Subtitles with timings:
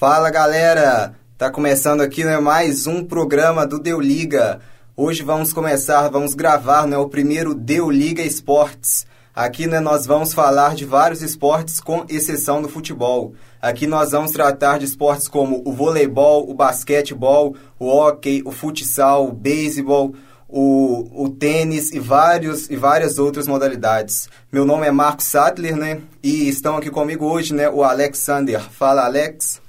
[0.00, 4.58] Fala galera, tá começando aqui né, mais um programa do Deu Liga.
[4.96, 9.06] Hoje vamos começar, vamos gravar né, o primeiro Deu Liga Esportes.
[9.34, 13.34] Aqui né, nós vamos falar de vários esportes com exceção do futebol.
[13.60, 19.28] Aqui nós vamos tratar de esportes como o voleibol, o basquetebol, o hóquei, o futsal,
[19.28, 20.14] o beisebol,
[20.48, 24.30] o, o tênis e, vários, e várias outras modalidades.
[24.50, 26.00] Meu nome é Marcos Sattler, né?
[26.22, 27.68] E estão aqui comigo hoje, né?
[27.68, 28.62] O Alexander.
[28.62, 29.60] Fala, Alex.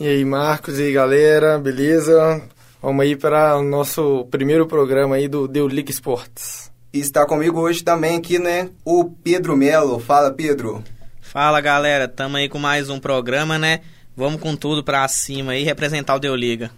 [0.00, 2.40] E aí, Marcos, e aí, galera, beleza?
[2.80, 6.70] Vamos aí para o nosso primeiro programa aí do Deu Liga Esportes.
[6.92, 8.70] E está comigo hoje também aqui, né?
[8.84, 9.98] O Pedro Melo.
[9.98, 10.84] Fala, Pedro.
[11.20, 12.06] Fala, galera.
[12.06, 13.80] Tamo aí com mais um programa, né?
[14.16, 16.70] Vamos com tudo pra cima aí, representar o Deu Liga.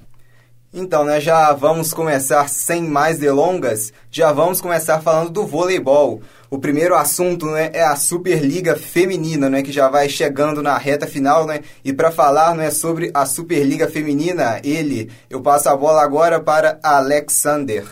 [0.72, 6.22] Então, né, já vamos começar sem mais delongas, já vamos começar falando do voleibol.
[6.50, 11.06] O primeiro assunto, né, é a Superliga Feminina, né, que já vai chegando na reta
[11.06, 11.60] final, né?
[11.84, 16.80] E para falar, né, sobre a Superliga Feminina, ele, eu passo a bola agora para
[16.82, 17.84] Alexander.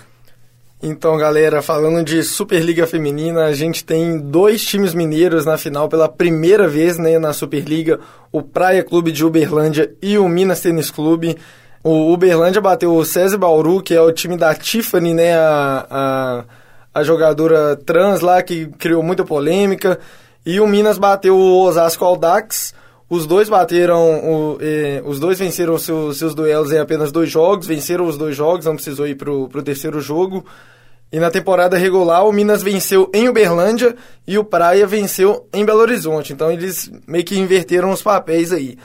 [0.82, 6.08] Então, galera, falando de Superliga Feminina, a gente tem dois times mineiros na final pela
[6.08, 8.00] primeira vez, né, na Superliga,
[8.32, 11.36] o Praia Clube de Uberlândia e o Minas Tênis Clube.
[11.82, 15.36] O Uberlândia bateu o César Bauru, que é o time da Tiffany, né?
[15.36, 16.44] A, a,
[16.92, 19.98] a, jogadora trans lá que criou muita polêmica.
[20.44, 22.74] E o Minas bateu o Osasco Aldax.
[23.10, 27.66] Os dois bateram, o, eh, os dois venceram seus, seus duelos em apenas dois jogos,
[27.66, 30.44] venceram os dois jogos, não precisou ir pro, pro terceiro jogo.
[31.10, 35.80] E na temporada regular, o Minas venceu em Uberlândia e o Praia venceu em Belo
[35.80, 36.34] Horizonte.
[36.34, 38.76] Então eles meio que inverteram os papéis aí.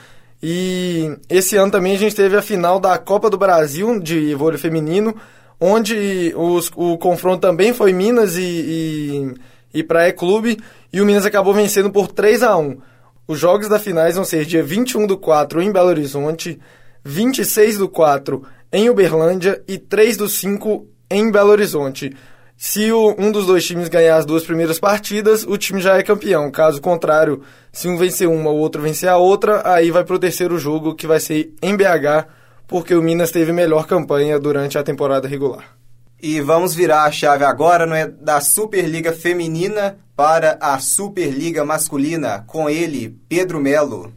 [0.42, 4.58] E esse ano também a gente teve a final da Copa do Brasil de vôlei
[4.58, 5.14] feminino,
[5.60, 9.34] onde os, o confronto também foi Minas e, e,
[9.78, 10.58] e Praia Clube,
[10.92, 12.78] e o Minas acabou vencendo por 3 a 1
[13.26, 16.58] Os jogos da finais vão ser dia 21 do 4 em Belo Horizonte,
[17.04, 18.42] 26 do 4
[18.72, 22.14] em Uberlândia e 3 do 5 em Belo Horizonte.
[22.56, 26.02] Se o, um dos dois times ganhar as duas primeiras partidas, o time já é
[26.02, 26.50] campeão.
[26.50, 27.42] Caso contrário,
[27.72, 30.94] se um vencer uma, o outro vencer a outra, aí vai para o terceiro jogo,
[30.94, 32.26] que vai ser em BH,
[32.66, 35.76] porque o Minas teve melhor campanha durante a temporada regular.
[36.22, 42.44] E vamos virar a chave agora, não é, da Superliga Feminina para a Superliga Masculina,
[42.46, 44.12] com ele, Pedro Melo.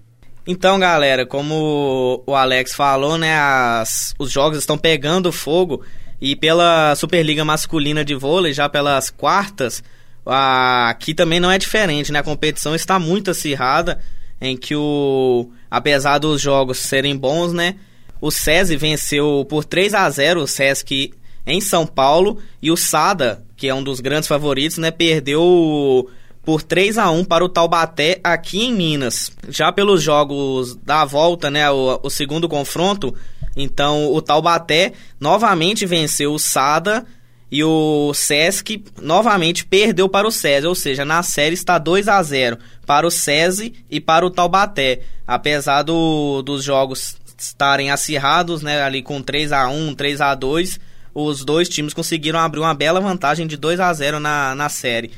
[0.45, 5.83] Então, galera, como o Alex falou, né, as, os jogos estão pegando fogo
[6.21, 9.83] e pela Superliga Masculina de Vôlei, já pelas quartas,
[10.25, 12.19] aqui também não é diferente, né?
[12.19, 13.99] A competição está muito acirrada,
[14.39, 17.75] em que o apesar dos jogos serem bons, né?
[18.19, 21.13] O SESI venceu por 3 a 0 o SESC
[21.45, 26.09] em São Paulo e o Sada, que é um dos grandes favoritos, né, perdeu
[26.43, 29.31] por 3 a 1 para o Taubaté aqui em Minas.
[29.49, 33.13] Já pelos jogos da volta, né, o, o segundo confronto,
[33.55, 37.05] então o Taubaté novamente venceu o Sada
[37.49, 42.21] e o Sesc novamente perdeu para o SESI, ou seja, na série está 2 a
[42.21, 45.01] 0 para o SESI e para o Taubaté.
[45.25, 50.79] Apesar do, dos jogos estarem acirrados, né, ali com 3 a 1 3 a 2
[51.19, 55.11] os dois times conseguiram abrir uma bela vantagem de 2 a 0 na, na série.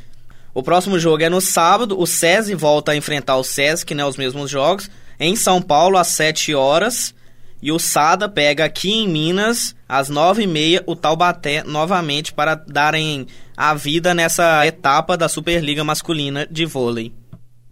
[0.53, 4.15] O próximo jogo é no sábado, o SESI volta a enfrentar o Sesc, né, os
[4.15, 7.13] mesmos jogos, em São Paulo às 7 horas.
[7.61, 12.55] E o Sada pega aqui em Minas, às nove e meia, o Taubaté novamente para
[12.55, 17.18] darem a vida nessa etapa da Superliga Masculina de Vôlei.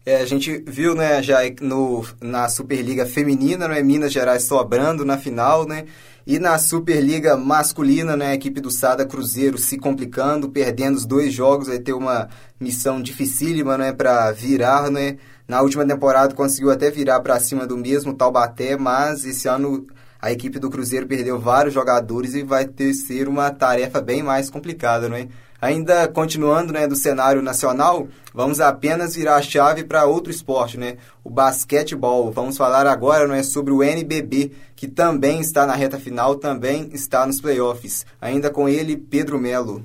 [0.07, 5.17] É, a gente viu, né, já no, na Superliga Feminina, né, Minas Gerais sobrando na
[5.17, 5.83] final, né,
[6.25, 11.33] e na Superliga Masculina, né, a equipe do Sada Cruzeiro se complicando, perdendo os dois
[11.33, 16.89] jogos, vai ter uma missão dificílima, né, para virar, né, na última temporada conseguiu até
[16.89, 19.87] virar para cima do mesmo Taubaté, mas esse ano
[20.21, 24.49] a equipe do Cruzeiro perdeu vários jogadores e vai ter ser uma tarefa bem mais
[24.49, 25.27] complicada, não é?
[25.59, 30.97] Ainda continuando né, do cenário nacional, vamos apenas virar a chave para outro esporte, né?
[31.23, 32.31] O basquetebol.
[32.31, 36.89] Vamos falar agora não é, sobre o NBB, que também está na reta final, também
[36.93, 38.05] está nos playoffs.
[38.21, 39.83] Ainda com ele, Pedro Melo.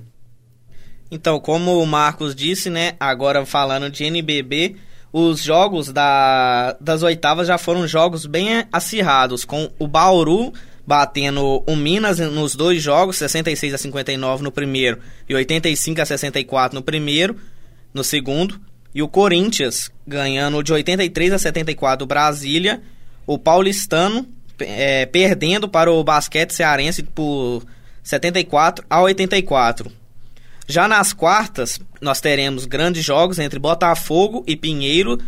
[1.11, 2.95] Então, como o Marcos disse, né?
[3.01, 4.77] Agora falando de NBB,
[5.13, 10.53] os jogos da, das oitavas já foram jogos bem acirrados, com o Bauru
[10.87, 14.99] batendo o Minas nos dois jogos, 66 a 59 no primeiro
[15.29, 17.37] e 85 a 64 no primeiro,
[17.95, 18.61] no segundo,
[18.95, 22.83] e o Corinthians ganhando de 83 a 74 o Brasília,
[23.27, 24.27] o Paulistano
[24.59, 27.65] é, perdendo para o basquete cearense por
[28.03, 29.91] 74 a 84.
[30.67, 35.19] Já nas quartas, nós teremos grandes jogos entre Botafogo e Pinheiro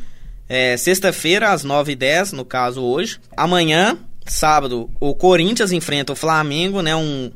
[0.49, 3.19] é, sexta-feira, às 9h10, no caso hoje.
[3.37, 6.95] Amanhã, sábado, o Corinthians enfrenta o Flamengo, né?
[6.97, 7.31] Um,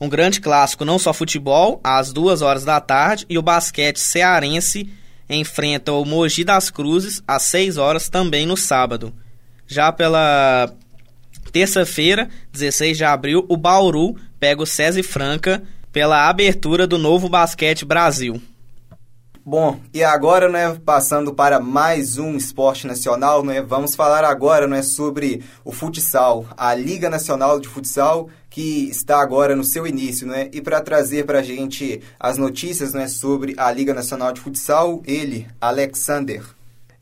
[0.00, 3.26] um grande clássico, não só futebol, às 2 horas da tarde.
[3.28, 4.90] E o basquete cearense
[5.28, 9.14] enfrenta o Mogi das Cruzes, às 6 horas, também no sábado.
[9.66, 10.72] Já pela
[11.52, 15.62] terça-feira, 16 de abril, o Bauru pega o César Franca
[15.92, 18.40] pela abertura do novo Basquete Brasil.
[19.44, 24.82] Bom, e agora, né, passando para mais um esporte nacional, né, vamos falar agora, né,
[24.82, 30.48] sobre o futsal, a Liga Nacional de Futsal, que está agora no seu início, né,
[30.52, 35.02] e para trazer para a gente as notícias, né, sobre a Liga Nacional de Futsal,
[35.04, 36.44] ele, Alexander.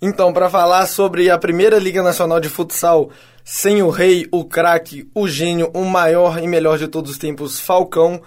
[0.01, 3.11] Então, para falar sobre a primeira Liga Nacional de Futsal,
[3.45, 7.61] sem o rei, o craque, o gênio, o maior e melhor de todos os tempos,
[7.61, 8.23] Falcão,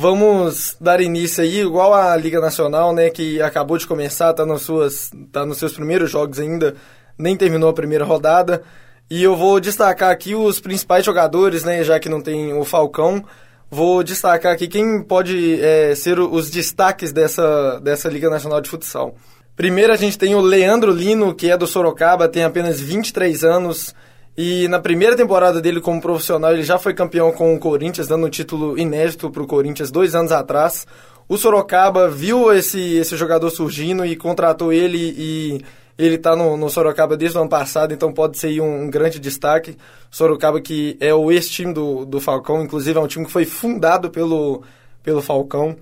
[0.00, 4.62] Vamos dar início aí, igual a Liga Nacional, né, que acabou de começar, tá, nas
[4.62, 6.76] suas, tá nos seus primeiros jogos ainda,
[7.18, 8.62] nem terminou a primeira rodada.
[9.10, 13.24] E eu vou destacar aqui os principais jogadores, né, já que não tem o Falcão.
[13.68, 19.16] Vou destacar aqui quem pode é, ser os destaques dessa, dessa Liga Nacional de Futsal.
[19.56, 23.92] Primeiro a gente tem o Leandro Lino, que é do Sorocaba, tem apenas 23 anos,
[24.40, 28.24] e na primeira temporada dele como profissional, ele já foi campeão com o Corinthians, dando
[28.24, 30.86] um título inédito para o Corinthians dois anos atrás.
[31.28, 35.60] O Sorocaba viu esse, esse jogador surgindo e contratou ele e
[35.98, 39.18] ele está no, no, Sorocaba desde o ano passado, então pode ser um, um grande
[39.18, 39.76] destaque.
[40.08, 44.08] Sorocaba que é o ex-time do, do Falcão, inclusive é um time que foi fundado
[44.08, 44.62] pelo,
[45.02, 45.74] pelo Falcão.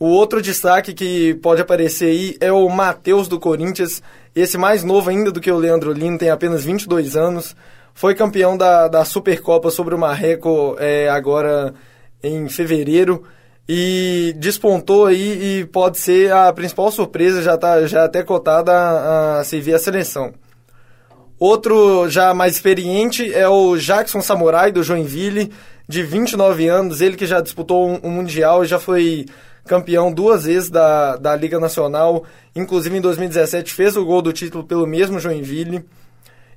[0.00, 4.02] O outro destaque que pode aparecer aí é o Matheus do Corinthians,
[4.34, 7.54] esse mais novo ainda do que o Leandro Lino, tem apenas 22 anos.
[7.94, 11.72] Foi campeão da, da Supercopa sobre o Marreco é, agora
[12.22, 13.22] em fevereiro
[13.68, 19.40] e despontou aí e pode ser a principal surpresa, já está já até cotada a,
[19.40, 20.34] a servir a seleção.
[21.38, 25.52] Outro já mais experiente é o Jackson Samurai do Joinville,
[25.88, 29.26] de 29 anos, ele que já disputou um, um Mundial e já foi
[29.64, 32.24] campeão duas vezes da, da Liga Nacional,
[32.54, 35.84] inclusive em 2017 fez o gol do título pelo mesmo Joinville.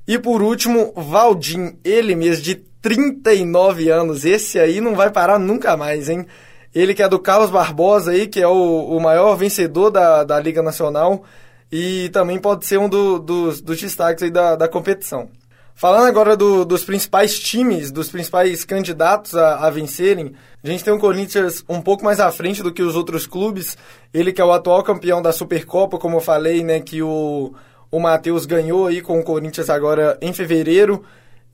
[0.08, 4.24] E por último, Valdim, ele mesmo, de 39 anos.
[4.24, 6.26] Esse aí não vai parar nunca mais, hein?
[6.74, 10.40] Ele que é do Carlos Barbosa aí, que é o, o maior vencedor da, da
[10.40, 11.24] Liga Nacional
[11.72, 15.30] e também pode ser um do, dos, dos destaques aí da, da competição.
[15.76, 20.34] Falando agora do, dos principais times, dos principais candidatos a, a, vencerem,
[20.64, 23.78] a gente tem um Corinthians um pouco mais à frente do que os outros clubes.
[24.12, 27.54] Ele que é o atual campeão da Supercopa, como eu falei, né, que o,
[27.92, 31.04] o Matheus ganhou aí com o Corinthians agora em fevereiro.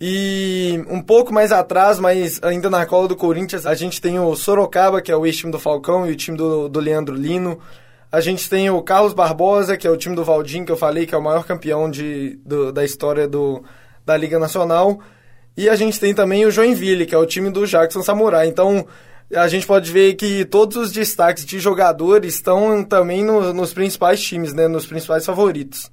[0.01, 4.35] E um pouco mais atrás, mas ainda na cola do Corinthians, a gente tem o
[4.35, 7.59] Sorocaba, que é o ex-time do Falcão, e o time do, do Leandro Lino.
[8.11, 11.05] A gente tem o Carlos Barbosa, que é o time do Valdim, que eu falei
[11.05, 13.63] que é o maior campeão de, do, da história do,
[14.05, 14.99] da Liga Nacional.
[15.55, 18.47] E a gente tem também o Joinville, que é o time do Jackson Samurai.
[18.47, 18.85] Então,
[19.33, 24.21] a gente pode ver que todos os destaques de jogadores estão também no, nos principais
[24.21, 25.89] times, né, nos principais favoritos.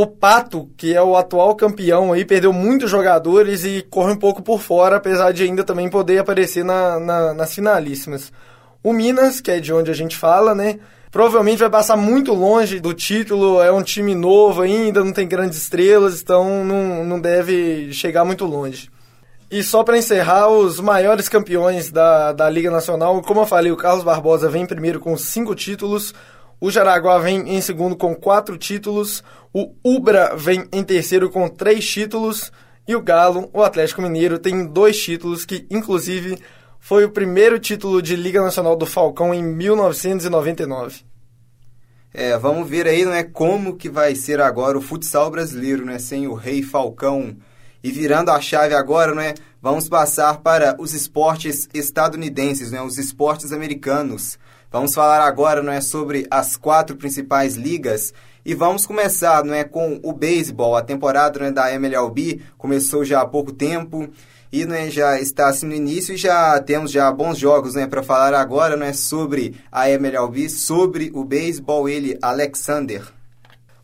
[0.00, 4.40] O Pato, que é o atual campeão aí, perdeu muitos jogadores e corre um pouco
[4.40, 8.32] por fora, apesar de ainda também poder aparecer na, na, nas finalíssimas.
[8.80, 10.78] O Minas, que é de onde a gente fala, né?
[11.10, 15.58] Provavelmente vai passar muito longe do título, é um time novo ainda, não tem grandes
[15.58, 18.88] estrelas, então não, não deve chegar muito longe.
[19.50, 23.76] E só para encerrar, os maiores campeões da, da Liga Nacional, como eu falei, o
[23.76, 26.14] Carlos Barbosa vem primeiro com cinco títulos,
[26.60, 29.22] o Jaraguá vem em segundo com quatro títulos.
[29.52, 32.50] O Ubra vem em terceiro com três títulos.
[32.86, 36.38] E o Galo, o Atlético Mineiro, tem dois títulos, que inclusive
[36.80, 41.04] foi o primeiro título de Liga Nacional do Falcão em 1999.
[42.12, 46.26] É, vamos ver aí, né, como que vai ser agora o futsal brasileiro, né, sem
[46.26, 47.36] o Rei Falcão.
[47.84, 53.52] E virando a chave agora, né, vamos passar para os esportes estadunidenses, né, os esportes
[53.52, 54.38] americanos.
[54.70, 58.12] Vamos falar agora não é, sobre as quatro principais ligas
[58.44, 60.76] e vamos começar não é, com o beisebol.
[60.76, 64.08] A temporada é, da MLB começou já há pouco tempo
[64.52, 68.02] e né, já está assim no início e já temos já bons jogos né, para
[68.02, 73.02] falar agora né, sobre a MLB, sobre o beisebol, ele, Alexander.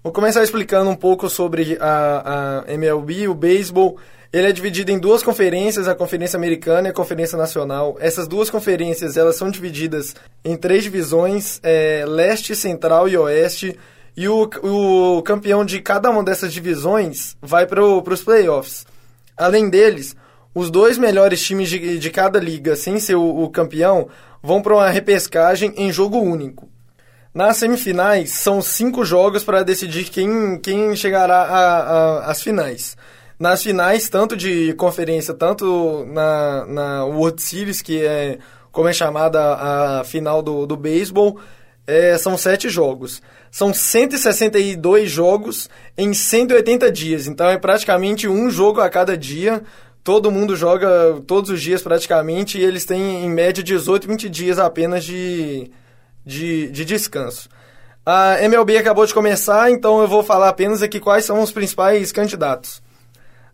[0.03, 3.97] Vou começar explicando um pouco sobre a, a MLB, o beisebol.
[4.35, 7.97] Ele é dividido em duas conferências, a Conferência Americana e a Conferência Nacional.
[8.01, 10.13] Essas duas conferências elas são divididas
[10.45, 13.79] em três divisões, é, Leste, Central e Oeste.
[14.17, 18.85] E o, o campeão de cada uma dessas divisões vai para os playoffs.
[19.37, 20.17] Além deles,
[20.53, 24.09] os dois melhores times de, de cada liga, sem ser o, o campeão,
[24.43, 26.69] vão para uma repescagem em jogo único.
[27.33, 32.97] Nas semifinais, são cinco jogos para decidir quem, quem chegará às finais.
[33.39, 38.39] Nas finais, tanto de conferência, tanto na, na World Series, que é
[38.71, 41.39] como é chamada a final do, do beisebol,
[41.87, 43.21] é, são sete jogos.
[43.51, 49.63] São 162 jogos em 180 dias, então é praticamente um jogo a cada dia.
[50.03, 54.59] Todo mundo joga todos os dias praticamente e eles têm em média 18, 20 dias
[54.59, 55.71] apenas de,
[56.27, 57.49] de, de descanso.
[58.05, 62.13] A MLB acabou de começar, então eu vou falar apenas aqui quais são os principais
[62.13, 62.83] candidatos.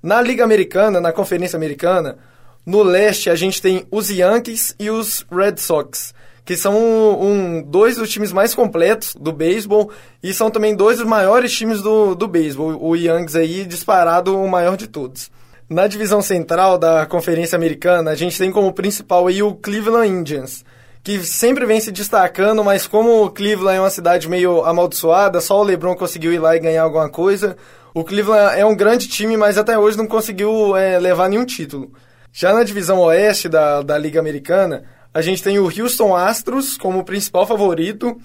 [0.03, 2.17] Na Liga Americana, na Conferência Americana,
[2.65, 6.75] no leste a gente tem os Yankees e os Red Sox, que são
[7.21, 9.91] um, dois dos times mais completos do beisebol
[10.23, 12.83] e são também dois dos maiores times do, do beisebol.
[12.83, 15.31] O Yankees aí disparado o maior de todos.
[15.69, 20.65] Na divisão central da Conferência Americana, a gente tem como principal aí o Cleveland Indians,
[21.03, 25.63] que sempre vem se destacando, mas como Cleveland é uma cidade meio amaldiçoada, só o
[25.63, 27.57] LeBron conseguiu ir lá e ganhar alguma coisa.
[27.93, 31.93] O Cleveland é um grande time, mas até hoje não conseguiu é, levar nenhum título.
[32.33, 37.03] Já na divisão oeste da, da Liga Americana, a gente tem o Houston Astros como
[37.05, 38.17] principal favorito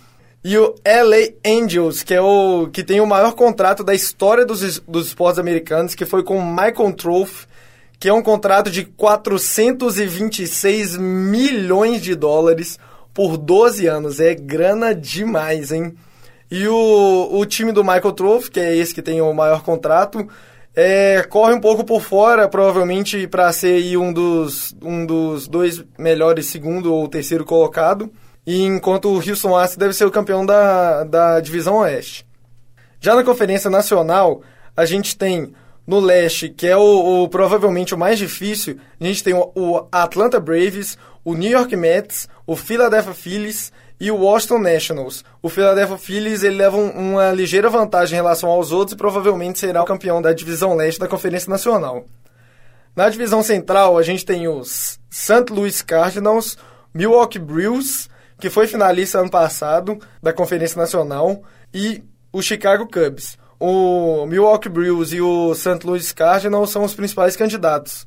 [0.44, 4.80] e o LA Angels, que é o que tem o maior contrato da história dos,
[4.82, 7.48] dos esportes americanos, que foi com o Michael Troth,
[8.00, 12.78] que é um contrato de 426 milhões de dólares
[13.12, 14.20] por 12 anos.
[14.20, 15.96] É grana demais, hein?
[16.50, 20.28] E o, o time do Michael Troth, que é esse que tem o maior contrato,
[20.76, 26.48] é, corre um pouco por fora, provavelmente para ser um dos, um dos dois melhores
[26.48, 28.12] segundo ou terceiro colocado.
[28.46, 32.26] E enquanto o Houston Astros deve ser o campeão da, da divisão oeste.
[33.00, 34.42] Já na conferência nacional,
[34.76, 35.54] a gente tem
[35.88, 39.88] no leste, que é o, o, provavelmente o mais difícil, a gente tem o, o,
[39.92, 45.24] Atlanta Braves, o New York Mets, o Philadelphia Phillies e o Washington Nationals.
[45.42, 49.60] O Philadelphia Phillies ele leva um, uma ligeira vantagem em relação aos outros e provavelmente
[49.60, 52.06] será o campeão da divisão leste da Conferência Nacional.
[52.96, 55.52] Na divisão central, a gente tem os St.
[55.52, 56.58] Louis Cardinals,
[56.94, 58.10] Milwaukee Brewers,
[58.40, 65.14] que foi finalista ano passado da Conferência Nacional, e o Chicago Cubs o Milwaukee Brewers
[65.14, 65.80] e o St.
[65.86, 68.06] Louis Cardinals são os principais candidatos.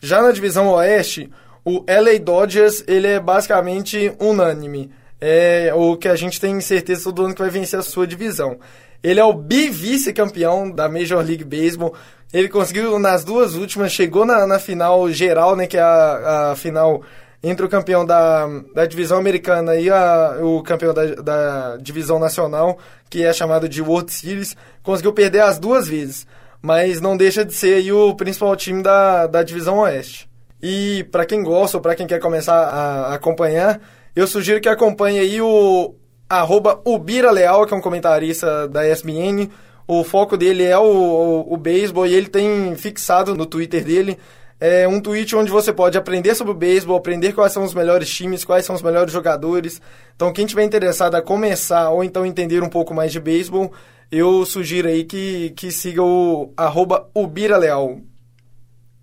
[0.00, 1.30] Já na divisão oeste,
[1.64, 4.90] o LA Dodgers ele é basicamente unânime.
[5.20, 8.58] É o que a gente tem certeza todo ano que vai vencer a sua divisão.
[9.02, 11.94] Ele é o bi-vice-campeão da Major League Baseball.
[12.32, 16.56] Ele conseguiu nas duas últimas, chegou na, na final geral, né, que é a, a
[16.56, 17.02] final
[17.42, 22.78] entre o campeão da, da divisão americana e a, o campeão da, da divisão nacional,
[23.08, 26.26] que é chamado de World Series, conseguiu perder as duas vezes,
[26.60, 30.28] mas não deixa de ser aí o principal time da, da divisão oeste.
[30.60, 33.80] E para quem gosta ou para quem quer começar a, a acompanhar,
[34.20, 35.94] eu sugiro que acompanhe aí o
[36.28, 39.48] arroba Ubira Leal, que é um comentarista da ESPN.
[39.86, 44.18] O foco dele é o, o, o beisebol e ele tem fixado no Twitter dele
[44.60, 48.10] é um tweet onde você pode aprender sobre o beisebol, aprender quais são os melhores
[48.10, 49.80] times, quais são os melhores jogadores.
[50.16, 53.72] Então, quem tiver interessado a começar ou então entender um pouco mais de beisebol,
[54.10, 58.00] eu sugiro aí que, que siga o arroba Ubiraleal.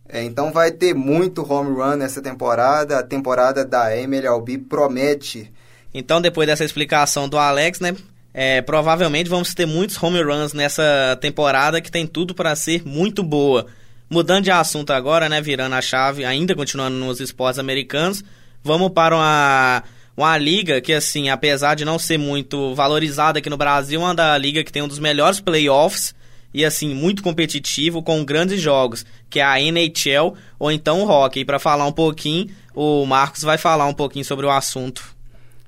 [0.07, 2.99] É, então vai ter muito home run nessa temporada.
[2.99, 5.51] A temporada da MLB promete.
[5.93, 7.95] Então, depois dessa explicação do Alex, né?
[8.33, 13.23] É, provavelmente vamos ter muitos home runs nessa temporada que tem tudo para ser muito
[13.23, 13.65] boa.
[14.09, 18.25] Mudando de assunto agora, né, virando a chave, ainda continuando nos esportes americanos,
[18.61, 19.83] vamos para uma,
[20.17, 24.13] uma liga que, assim, apesar de não ser muito valorizada aqui no Brasil, é uma
[24.13, 26.13] da liga que tem um dos melhores playoffs
[26.55, 31.41] e, assim, muito competitivo, com grandes jogos, que é a NHL ou então o hockey.
[31.41, 35.13] E para falar um pouquinho, o Marcos vai falar um pouquinho sobre o assunto.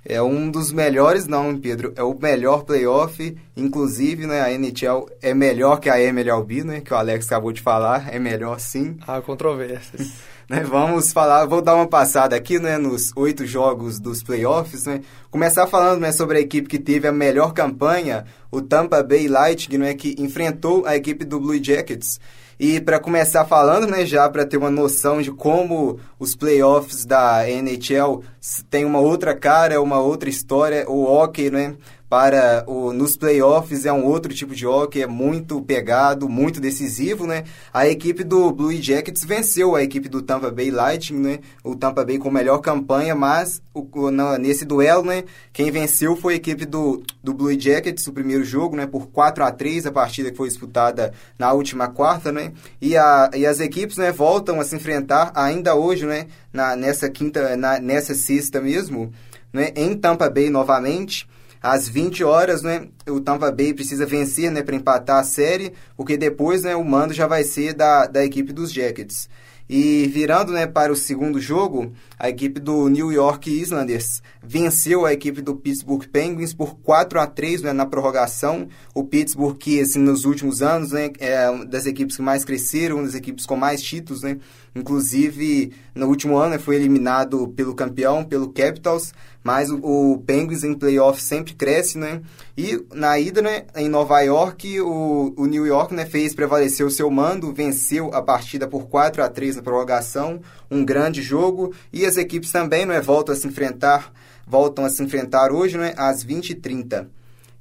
[0.05, 1.91] É um dos melhores, não, Pedro.
[1.97, 3.37] É o melhor playoff.
[3.57, 6.79] Inclusive, né, a NHL é melhor que a MLB, né?
[6.79, 8.07] Que o Alex acabou de falar.
[8.09, 8.95] É melhor sim.
[9.05, 10.13] Há controvérsias.
[10.49, 15.01] né, vamos falar, vou dar uma passada aqui, né, nos oito jogos dos playoffs, né?
[15.29, 19.77] Começar falando, né, sobre a equipe que teve a melhor campanha, o Tampa Bay Lightning,
[19.77, 22.19] né, que enfrentou a equipe do Blue Jackets.
[22.59, 27.47] E para começar falando, né, já para ter uma noção de como os playoffs da
[27.47, 28.23] NHL
[28.69, 31.75] têm uma outra cara, uma outra história, o hockey, né?
[32.09, 37.27] Para o, nos playoffs é um outro tipo de hockey, é muito pegado, muito decisivo,
[37.27, 37.43] né?
[37.73, 41.39] A equipe do Blue Jackets venceu a equipe do Tampa Bay Lightning, né?
[41.63, 45.25] O Tampa Bay com melhor campanha, mas o, na, nesse duelo, né?
[45.51, 48.87] Quem venceu foi a equipe do, do Blue Jackets, o primeiro jogo, né?
[48.87, 52.53] Por 4 a 3 a partida que foi disputada na última quarta, né?
[52.81, 54.13] E, a, e as equipes, né?
[54.13, 56.27] Voltam a se enfrentar ainda hoje, né?
[56.53, 59.11] Na, nessa quinta, na, nessa sexta mesmo,
[59.51, 59.73] né?
[59.75, 61.27] Em Tampa Bay novamente.
[61.61, 66.17] Às 20 horas, né, o Tampa Bay precisa vencer, né, para empatar a série, porque
[66.17, 69.29] depois, né, o mando já vai ser da, da equipe dos Jackets.
[69.69, 75.13] E virando né, para o segundo jogo, a equipe do New York Islanders venceu a
[75.13, 78.67] equipe do Pittsburgh Penguins por 4 a 3 né, na prorrogação.
[78.93, 82.97] O Pittsburgh, que assim, nos últimos anos né, é uma das equipes que mais cresceram,
[82.97, 84.37] uma das equipes com mais títulos, né?
[84.75, 89.11] Inclusive, no último ano foi eliminado pelo campeão, pelo Capitals,
[89.43, 92.21] mas o, o Penguins em playoff sempre cresce, né?
[92.55, 96.91] E na ida, né, em Nova York, o, o New York né, fez prevalecer o
[96.91, 102.05] seu mando, venceu a partida por 4 a 3 na prorrogação, um grande jogo, e
[102.05, 104.11] as equipes também né, voltam a se enfrentar,
[104.45, 107.07] voltam a se enfrentar hoje, né, às 20h30.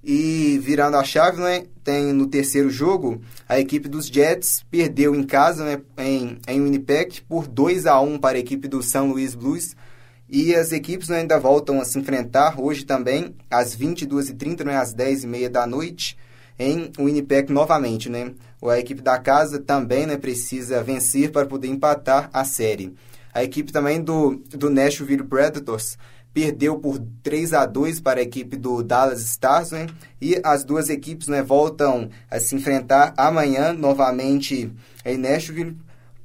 [0.09, 5.25] E virando a chave, né, tem no terceiro jogo, a equipe dos Jets perdeu em
[5.25, 9.35] casa, né, em, em Winnipeg, por 2 a 1 para a equipe do São Luís
[9.35, 9.75] Blues.
[10.29, 14.95] E as equipes né, ainda voltam a se enfrentar hoje também, às 22h30, né, às
[14.95, 16.17] 10h30 da noite,
[16.59, 18.09] em Winnipeg novamente.
[18.09, 18.33] Né?
[18.63, 22.95] A equipe da casa também né, precisa vencer para poder empatar a série.
[23.33, 25.99] A equipe também do, do Nashville Predators
[26.33, 29.87] perdeu por 3 a 2 para a equipe do Dallas Stars, né?
[30.21, 34.71] E as duas equipes, né, voltam a se enfrentar amanhã novamente
[35.05, 35.77] em Nashville.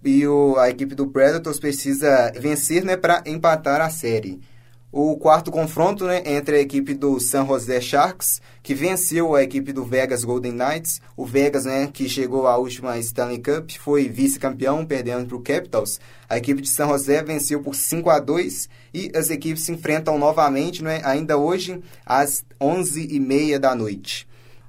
[0.03, 4.41] E o, a equipe do Predators precisa vencer, né, para empatar a série
[4.91, 9.71] o quarto confronto né, entre a equipe do San Jose Sharks, que venceu a equipe
[9.71, 10.99] do Vegas Golden Knights.
[11.15, 15.99] O Vegas, né, que chegou à última Stanley Cup, foi vice-campeão, perdendo para o Capitals.
[16.27, 20.19] A equipe de San Jose venceu por 5 a 2 e as equipes se enfrentam
[20.19, 24.27] novamente, né, ainda hoje, às 11h30 da noite.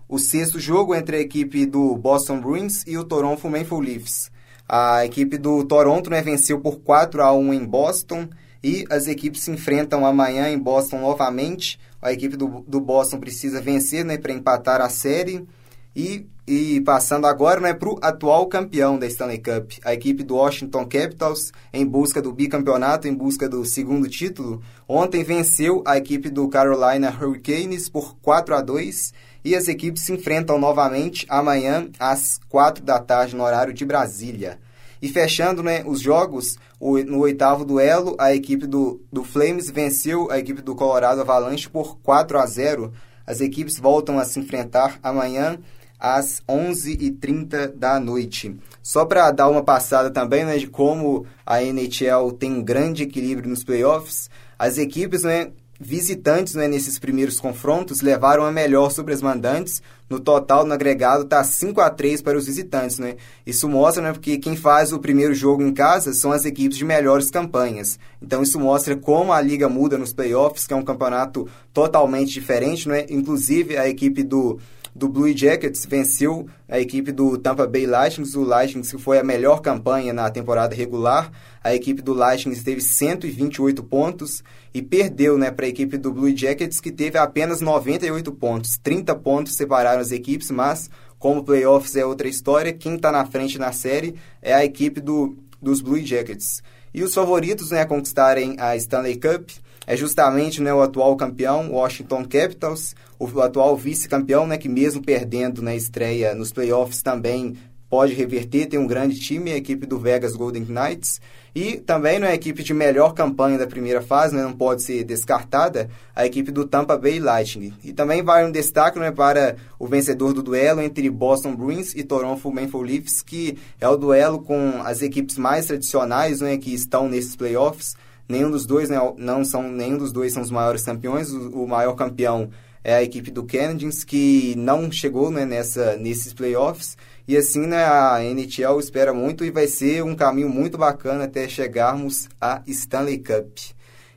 [0.09, 4.31] O sexto jogo entre a equipe do Boston Bruins e o Toronto Maple Leafs.
[4.69, 8.29] A equipe do Toronto né, venceu por 4 a 1 em Boston
[8.63, 11.79] e as equipes se enfrentam amanhã em Boston novamente.
[12.01, 15.47] A equipe do, do Boston precisa vencer né, para empatar a série.
[15.95, 20.37] E, e passando agora né, para o atual campeão da Stanley Cup, a equipe do
[20.37, 24.63] Washington Capitals, em busca do bicampeonato, em busca do segundo título.
[24.89, 29.13] Ontem venceu a equipe do Carolina Hurricanes por 4 a 2
[29.45, 34.59] e as equipes se enfrentam novamente amanhã às 4 da tarde no horário de Brasília.
[35.03, 40.39] E fechando né, os jogos, no oitavo duelo, a equipe do, do Flames venceu a
[40.39, 42.93] equipe do Colorado Avalanche por 4 a 0.
[43.27, 45.59] As equipes voltam a se enfrentar amanhã
[45.99, 48.57] às 11h30 da noite.
[48.81, 53.51] Só para dar uma passada também né, de como a NHL tem um grande equilíbrio
[53.51, 55.51] nos playoffs, as equipes né,
[55.83, 59.83] visitantes né, nesses primeiros confrontos levaram a melhor sobre as mandantes.
[60.09, 62.99] No total, no agregado, está 5 a 3 para os visitantes.
[62.99, 63.17] Né?
[63.47, 67.31] Isso mostra né, quem faz o primeiro jogo em casa são as equipes de melhores
[67.31, 67.99] campanhas.
[68.21, 72.89] Então, isso mostra como a liga muda nos playoffs, que é um campeonato totalmente diferente.
[72.89, 73.07] Né?
[73.11, 74.59] Inclusive, a equipe do
[74.95, 79.25] do Blue Jackets venceu a equipe do Tampa Bay Lightning, o Lightning que foi a
[79.25, 81.33] melhor campanha na temporada regular.
[81.65, 84.43] A equipe do Lightning teve 128 pontos
[84.75, 88.79] e perdeu né, para a equipe do Blue Jackets, que teve apenas 98 pontos.
[88.83, 93.59] 30 pontos separaram as equipes, mas como playoffs é outra história, quem está na frente
[93.59, 96.63] na série é a equipe do, dos Blue Jackets.
[96.93, 99.51] E os favoritos né, a conquistarem a Stanley Cup
[99.87, 105.63] é justamente né, o atual campeão, Washington Capitals, o atual vice-campeão, né, que mesmo perdendo
[105.63, 107.57] na estreia nos playoffs também
[107.89, 111.21] pode reverter, tem um grande time, a equipe do Vegas Golden Knights.
[111.55, 115.91] E também na equipe de melhor campanha da primeira fase, né, não pode ser descartada,
[116.17, 117.75] a equipe do Tampa Bay Lightning.
[117.85, 122.03] E também vai um destaque né, para o vencedor do duelo entre Boston Bruins e
[122.03, 127.07] Toronto Maple Leafs, que é o duelo com as equipes mais tradicionais né, que estão
[127.07, 127.95] nesses playoffs.
[128.27, 131.31] Nenhum dos dois, né, não são, nenhum dos dois são os maiores campeões.
[131.31, 132.49] O, o maior campeão
[132.83, 136.97] é a equipe do Canadiens, que não chegou né, nessa, nesses playoffs.
[137.27, 141.49] E assim, né, a NHL espera muito e vai ser um caminho muito bacana até
[141.49, 143.59] chegarmos à Stanley Cup.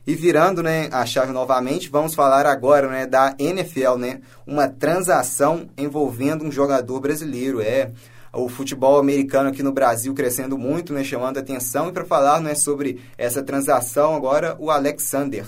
[0.06, 4.20] E virando né, a chave novamente, vamos falar agora né, da NFL, né?
[4.46, 7.60] Uma transação envolvendo um jogador brasileiro.
[7.60, 7.90] É
[8.32, 11.88] o futebol americano aqui no Brasil crescendo muito, né, chamando atenção.
[11.88, 15.44] E para falar né, sobre essa transação, agora o Alexander.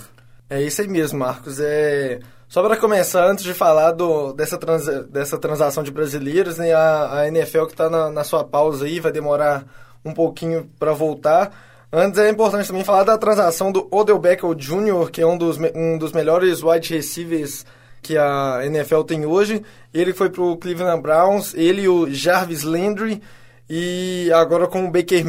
[0.49, 1.59] É isso aí mesmo, Marcos.
[1.59, 2.19] É...
[2.49, 7.19] Só para começar, antes de falar do, dessa, trans, dessa transação de brasileiros, né, a,
[7.19, 9.65] a NFL que está na, na sua pausa aí, vai demorar
[10.03, 11.51] um pouquinho para voltar.
[11.93, 15.59] Antes é importante também falar da transação do Odell Beckham Jr., que é um dos,
[15.75, 17.67] um dos melhores wide receivers
[18.01, 19.63] que a NFL tem hoje.
[19.93, 23.21] Ele foi para o Cleveland Browns, ele e o Jarvis Landry,
[23.69, 25.23] e agora com o Baker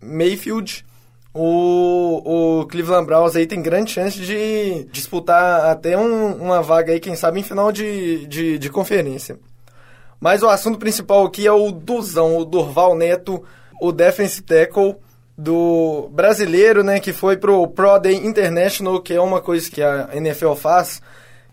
[0.00, 0.86] Mayfield.
[1.34, 7.00] O, o Cleveland Browns aí tem grande chance de disputar até um, uma vaga aí,
[7.00, 9.38] quem sabe, em final de, de, de, conferência.
[10.20, 13.42] Mas o assunto principal aqui é o Duzão, o Durval Neto,
[13.80, 14.96] o defensive tackle
[15.36, 20.10] do brasileiro, né, que foi pro Pro Day International, que é uma coisa que a
[20.12, 21.00] NFL faz,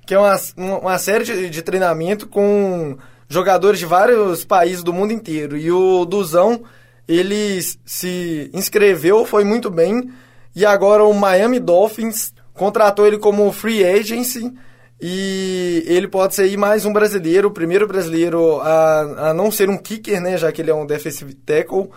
[0.06, 2.98] que é uma, uma série de, de treinamento com
[3.30, 5.56] jogadores de vários países do mundo inteiro.
[5.56, 6.64] E o Duzão
[7.10, 10.12] ele se inscreveu, foi muito bem,
[10.56, 14.54] e agora o Miami Dolphins contratou ele como free agency,
[15.02, 19.78] e ele pode ser mais um brasileiro, o primeiro brasileiro a, a não ser um
[19.78, 21.90] kicker, né, já que ele é um defensive tackle,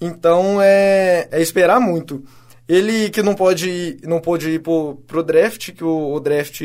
[0.00, 2.22] então é, é esperar muito.
[2.68, 6.60] Ele que não pode ir, não pode ir pro, pro draft, que o, o draft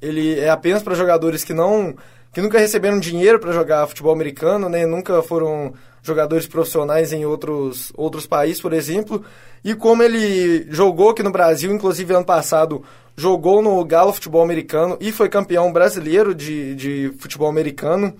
[0.00, 1.94] ele é apenas para jogadores que não
[2.32, 4.86] que nunca receberam dinheiro para jogar futebol americano, né?
[4.86, 9.24] Nunca foram jogadores profissionais em outros, outros países, por exemplo.
[9.64, 12.82] E como ele jogou aqui no Brasil, inclusive ano passado,
[13.16, 18.14] jogou no Galo Futebol Americano e foi campeão brasileiro de, de futebol americano.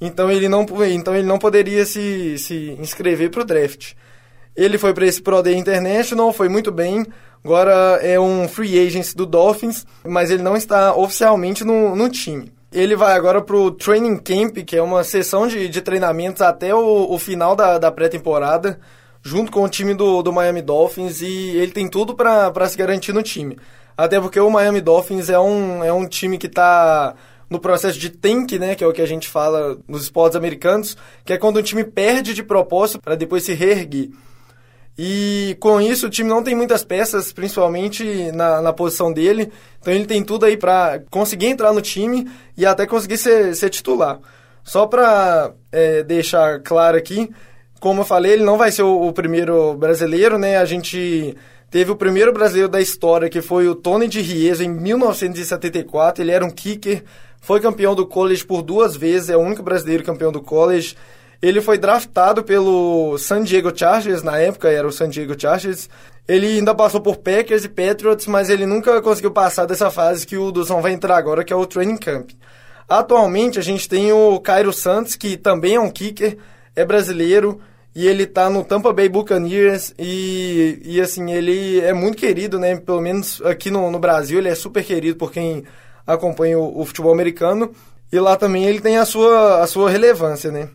[0.00, 3.92] Então ele não, então ele não poderia se, se inscrever para o draft.
[4.56, 7.06] Ele foi para esse Pro Day International, foi muito bem.
[7.44, 12.52] Agora é um free agent do Dolphins, mas ele não está oficialmente no, no time.
[12.70, 17.10] Ele vai agora pro Training Camp, que é uma sessão de, de treinamentos até o,
[17.10, 18.78] o final da, da pré-temporada,
[19.22, 23.12] junto com o time do, do Miami Dolphins, e ele tem tudo para se garantir
[23.12, 23.58] no time.
[23.96, 27.14] Até porque o Miami Dolphins é um, é um time que está
[27.48, 30.96] no processo de tank, né, que é o que a gente fala nos esportes americanos,
[31.24, 34.10] que é quando o time perde de propósito para depois se reerguer.
[35.00, 39.52] E com isso o time não tem muitas peças, principalmente na, na posição dele.
[39.80, 43.70] Então ele tem tudo aí para conseguir entrar no time e até conseguir ser, ser
[43.70, 44.18] titular.
[44.64, 47.30] Só para é, deixar claro aqui,
[47.78, 50.58] como eu falei, ele não vai ser o, o, primeiro brasileiro, né?
[50.58, 51.36] A gente
[51.70, 56.24] teve o primeiro brasileiro da história, que foi o Tony de Riesa, em 1974.
[56.24, 57.04] Ele era um kicker,
[57.40, 60.96] foi campeão do college por duas vezes, é o único brasileiro campeão do college.
[61.40, 65.88] Ele foi draftado pelo San Diego Chargers, na época era o San Diego Chargers.
[66.26, 70.36] Ele ainda passou por Packers e Patriots, mas ele nunca conseguiu passar dessa fase que
[70.36, 72.30] o Duzão vai entrar agora, que é o Training Camp.
[72.88, 76.36] Atualmente a gente tem o Cairo Santos, que também é um kicker,
[76.74, 77.60] é brasileiro,
[77.94, 82.76] e ele tá no Tampa Bay Buccaneers, e, e assim, ele é muito querido, né?
[82.76, 85.64] Pelo menos aqui no, no Brasil, ele é super querido por quem
[86.06, 87.72] acompanha o, o futebol americano,
[88.12, 90.68] e lá também ele tem a sua, a sua relevância, né?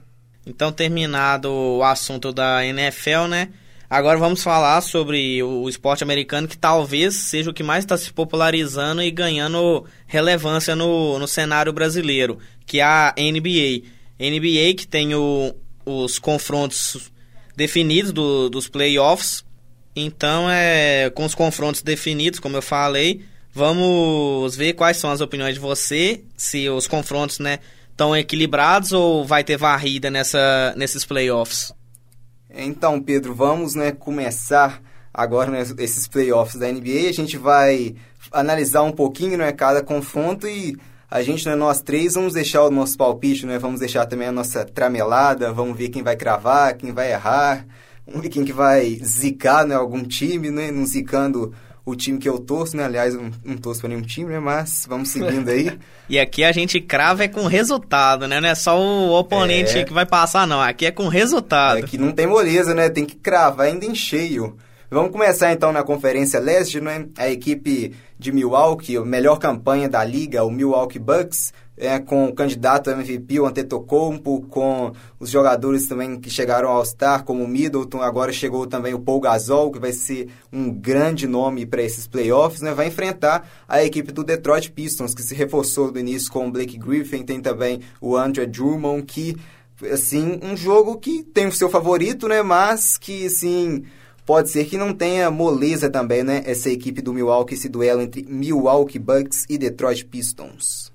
[0.45, 3.49] Então, terminado o assunto da NFL, né?
[3.89, 8.11] Agora vamos falar sobre o esporte americano, que talvez seja o que mais está se
[8.11, 13.83] popularizando e ganhando relevância no, no cenário brasileiro, que é a NBA.
[14.19, 15.53] NBA que tem o,
[15.85, 17.11] os confrontos
[17.55, 19.45] definidos do, dos playoffs.
[19.95, 25.53] Então, é, com os confrontos definidos, como eu falei, vamos ver quais são as opiniões
[25.53, 27.59] de você, se os confrontos, né?
[27.93, 31.71] Estão equilibrados ou vai ter varrida nessa, nesses playoffs?
[32.49, 34.81] Então, Pedro, vamos né, começar
[35.13, 37.07] agora né, esses playoffs da NBA.
[37.07, 37.95] A gente vai
[38.31, 40.75] analisar um pouquinho né, cada confronto e
[41.09, 44.31] a gente, né, nós três, vamos deixar o nosso palpite, né, vamos deixar também a
[44.31, 47.65] nossa tramelada, vamos ver quem vai cravar, quem vai errar,
[48.05, 51.53] vamos ver quem que vai zicar né, algum time, né, não zicando
[51.85, 52.85] o time que eu torço, né?
[52.85, 54.39] Aliás, não, não torço pra nenhum time, né?
[54.39, 55.77] Mas vamos seguindo aí.
[56.07, 58.39] e aqui a gente crava é com resultado, né?
[58.39, 59.83] Não é só o oponente é...
[59.83, 60.61] que vai passar, não.
[60.61, 61.79] Aqui é com resultado.
[61.79, 62.89] Aqui não tem moleza, né?
[62.89, 64.55] Tem que cravar ainda em cheio.
[64.89, 67.07] Vamos começar então na Conferência Leste, né?
[67.17, 72.33] A equipe de Milwaukee, a melhor campanha da liga, o Milwaukee Bucks, é, com o
[72.33, 78.01] candidato MVP, o Antetokounmpo, com os jogadores também que chegaram ao All-Star, como o Middleton,
[78.01, 82.61] agora chegou também o Paul Gasol, que vai ser um grande nome para esses playoffs,
[82.61, 82.73] né?
[82.73, 86.77] vai enfrentar a equipe do Detroit Pistons, que se reforçou do início com o Blake
[86.77, 89.35] Griffin, tem também o Andre Drummond, que,
[89.91, 93.83] assim, um jogo que tem o seu favorito, né, mas que, assim
[94.25, 96.43] pode ser que não tenha moleza também, né?
[96.45, 100.92] Essa equipe do Milwaukee, esse duelo entre Milwaukee Bucks e Detroit Pistons.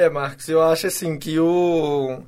[0.00, 2.22] É, Marcos, eu acho assim que o.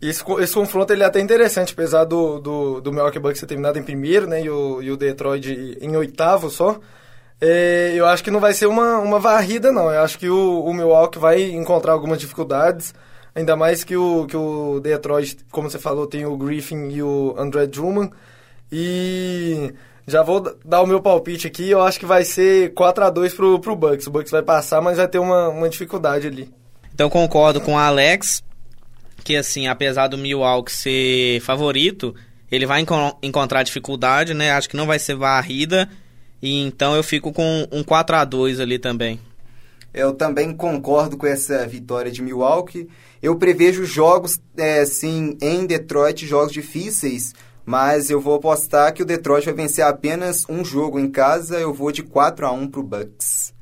[0.00, 3.78] Esse, esse confronto ele é até interessante, apesar do, do, do Milwaukee Bucks ter terminado
[3.78, 4.42] em primeiro, né?
[4.42, 6.80] E o, e o Detroit em oitavo só.
[7.38, 9.92] É, eu acho que não vai ser uma, uma varrida, não.
[9.92, 12.94] Eu acho que o, o Milwaukee vai encontrar algumas dificuldades.
[13.34, 17.34] Ainda mais que o, que o Detroit, como você falou, tem o Griffin e o
[17.36, 18.12] André Drummond.
[18.72, 19.74] E
[20.06, 21.68] já vou dar o meu palpite aqui.
[21.70, 24.06] Eu acho que vai ser 4 a 2 pro, pro Bucks.
[24.06, 26.59] O Bucks vai passar, mas vai ter uma, uma dificuldade ali.
[27.00, 28.44] Então concordo com o Alex
[29.24, 32.14] que assim, apesar do Milwaukee ser favorito,
[32.52, 34.50] ele vai enco encontrar dificuldade, né?
[34.50, 35.88] Acho que não vai ser varrida.
[36.42, 39.18] E então eu fico com um 4 a 2 ali também.
[39.94, 42.86] Eu também concordo com essa vitória de Milwaukee.
[43.22, 47.32] Eu prevejo jogos, é, sim, em Detroit, jogos difíceis,
[47.64, 51.58] mas eu vou apostar que o Detroit vai vencer apenas um jogo em casa.
[51.58, 53.58] Eu vou de 4 a 1 para o Bucks.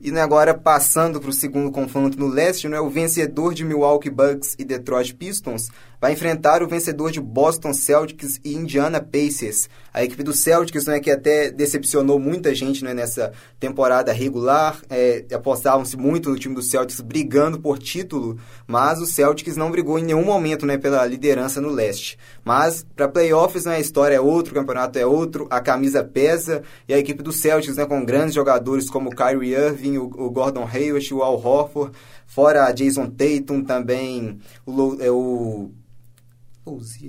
[0.00, 4.08] E né, agora passando para o segundo confronto no leste, né, o vencedor de Milwaukee
[4.08, 5.68] Bucks e Detroit Pistons
[6.00, 9.68] vai enfrentar o vencedor de Boston Celtics e Indiana Pacers.
[9.92, 15.24] A equipe do Celtics, né, que até decepcionou muita gente né, nessa temporada regular, é,
[15.32, 20.04] apostavam-se muito no time do Celtics brigando por título, mas o Celtics não brigou em
[20.04, 22.16] nenhum momento né, pela liderança no leste.
[22.42, 26.62] Mas para playoffs né, a história é outra, o campeonato é outro, a camisa pesa
[26.88, 30.30] e a equipe do Celtics né, com grandes jogadores como o Kyrie Irving, o, o
[30.30, 31.92] Gordon Hayward, o Al Horford,
[32.26, 35.72] fora Jason Tatum também, o, é, o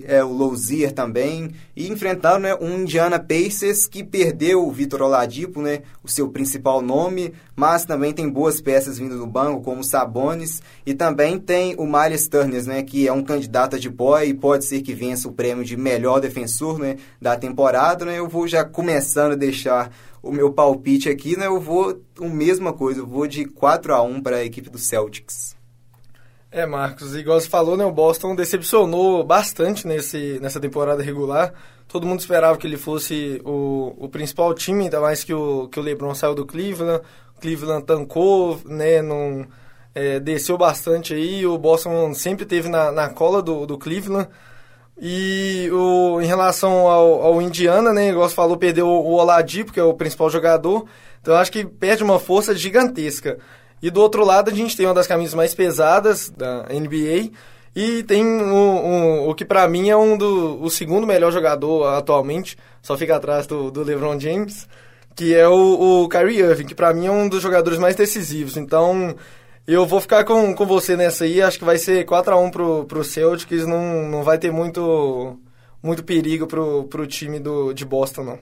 [0.06, 1.52] é, o Lousier também.
[1.76, 6.82] E enfrentaram né, um Indiana Pacers que perdeu o Vitor Oladipo, né, o seu principal
[6.82, 10.62] nome, mas também tem boas peças vindo do banco, como o Sabonis.
[10.86, 14.66] E também tem o Miles Turner, né, que é um candidato de boy e pode
[14.66, 18.06] ser que vença o prêmio de melhor defensor né, da temporada.
[18.06, 18.20] Né.
[18.20, 22.72] Eu vou já começando a deixar o meu palpite aqui, né, eu vou a mesma
[22.72, 25.56] coisa, eu vou de 4 a 1 para a equipe do Celtics.
[26.54, 31.54] É, Marcos, igual você falou, né, o Boston decepcionou bastante nesse, nessa temporada regular.
[31.88, 35.80] Todo mundo esperava que ele fosse o, o principal time, ainda mais que o, que
[35.80, 37.04] o LeBron saiu do Cleveland.
[37.38, 38.96] O Cleveland tancou, né,
[39.96, 41.46] é, desceu bastante aí.
[41.46, 44.28] O Boston sempre teve na, na cola do, do Cleveland.
[45.00, 49.80] E o, em relação ao, ao Indiana, né, igual você falou, perdeu o Oladipo, que
[49.80, 50.86] é o principal jogador.
[51.22, 53.38] Então acho que perde uma força gigantesca.
[53.82, 57.32] E do outro lado a gente tem uma das camisas mais pesadas da NBA
[57.76, 61.88] e tem o, o, o que para mim é um do, o segundo melhor jogador
[61.88, 64.68] atualmente, só fica atrás do, do LeBron James,
[65.16, 68.58] que é o, o Kyrie Irving, que para mim é um dos jogadores mais decisivos.
[68.58, 69.16] Então
[69.66, 72.52] eu vou ficar com, com você nessa aí, acho que vai ser 4 a 1
[72.52, 75.40] pro, pro Celtics, não, não vai ter muito,
[75.82, 78.40] muito perigo pro, pro time do, de Boston, não.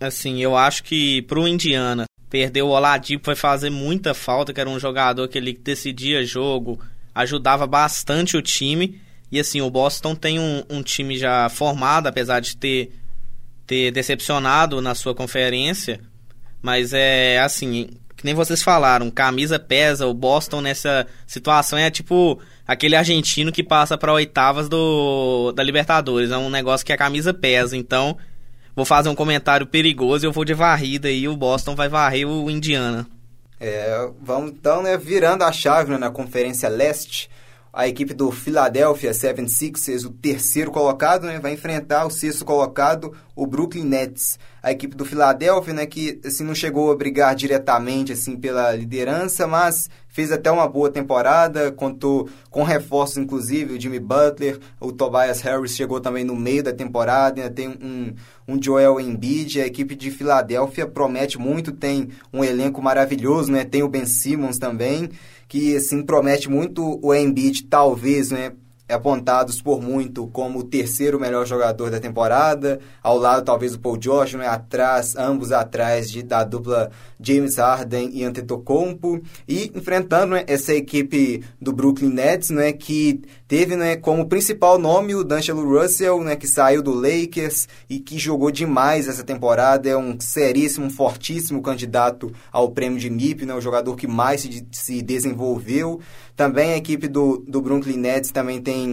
[0.00, 4.68] Assim, eu acho que pro Indiana Perdeu o Oladipo vai fazer muita falta, que era
[4.68, 6.80] um jogador que ele decidia jogo,
[7.14, 9.00] ajudava bastante o time.
[9.30, 12.92] E assim, o Boston tem um, um time já formado, apesar de ter,
[13.64, 16.00] ter decepcionado na sua conferência.
[16.60, 22.40] Mas é assim, que nem vocês falaram, camisa pesa, o Boston nessa situação é tipo
[22.66, 27.32] aquele argentino que passa para oitavas do da Libertadores, é um negócio que a camisa
[27.32, 28.18] pesa, então
[28.74, 32.28] vou fazer um comentário perigoso e eu vou de varrida e o Boston vai varrer
[32.28, 33.06] o Indiana.
[33.60, 37.30] É, vamos então, né, virando a chave né, na Conferência Leste,
[37.72, 43.46] a equipe do Philadelphia 76ers, o terceiro colocado, né, vai enfrentar o sexto colocado, o
[43.46, 44.38] Brooklyn Nets.
[44.64, 49.46] A equipe do Philadelphia, né, que assim não chegou a brigar diretamente assim pela liderança,
[49.46, 55.42] mas fez até uma boa temporada, contou com reforços inclusive, o Jimmy Butler, o Tobias
[55.42, 58.14] Harris chegou também no meio da temporada, ainda tem um,
[58.48, 63.64] um Joel Embiid, a equipe de Filadélfia promete muito, tem um elenco maravilhoso, né?
[63.64, 65.10] Tem o Ben Simmons também,
[65.46, 68.52] que assim promete muito o Embiid talvez, né,
[68.94, 73.98] apontados por muito como o terceiro melhor jogador da temporada, ao lado talvez o Paul
[74.00, 80.44] George, né, atrás, ambos atrás de, da dupla James Harden e Antetokounmpo, e enfrentando né,
[80.46, 86.22] essa equipe do Brooklyn Nets, né, que teve né, como principal nome o D'Angelo Russell,
[86.22, 91.62] né, que saiu do Lakers e que jogou demais essa temporada, é um seríssimo, fortíssimo
[91.62, 96.00] candidato ao prêmio de MIP, né, o jogador que mais se, se desenvolveu.
[96.36, 98.83] Também a equipe do, do Brooklyn Nets também tem,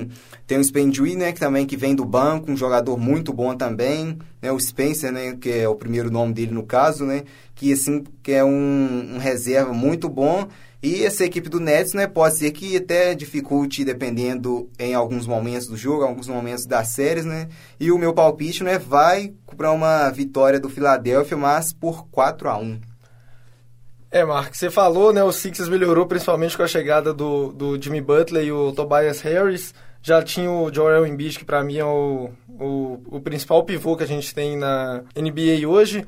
[0.47, 4.17] tem o Spendry, né, que também que vem do banco, um jogador muito bom também,
[4.41, 7.23] né, o Spencer, né, que é o primeiro nome dele no caso, né,
[7.55, 10.47] que assim que é um, um reserva muito bom
[10.83, 15.67] e essa equipe do Nets, né, pode ser que até dificulte dependendo em alguns momentos
[15.67, 17.49] do jogo, alguns momentos das séries, né?
[17.79, 22.57] E o meu palpite, né, vai para uma vitória do Philadelphia, mas por 4 a
[22.57, 22.90] 1.
[24.11, 28.01] É, Mark, você falou, né, o Sixers melhorou principalmente com a chegada do, do Jimmy
[28.01, 29.73] Butler e o Tobias Harris.
[30.03, 34.03] Já tinha o Joel Embiid, que para mim é o, o, o principal pivô que
[34.03, 36.05] a gente tem na NBA hoje.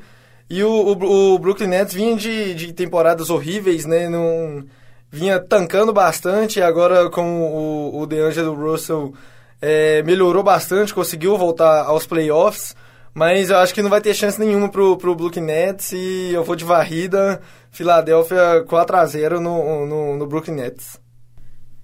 [0.50, 4.10] E o, o, o Brooklyn Nets vinha de, de temporadas horríveis, né?
[4.10, 4.66] Não,
[5.10, 9.14] vinha tancando bastante, e agora com o, o DeAngelo Russell
[9.62, 12.76] é, melhorou bastante, conseguiu voltar aos playoffs.
[13.14, 16.44] Mas eu acho que não vai ter chance nenhuma pro, pro Brooklyn Nets e eu
[16.44, 21.00] vou de varrida, Filadélfia 4 a 0 no, no, no Brooklyn Nets.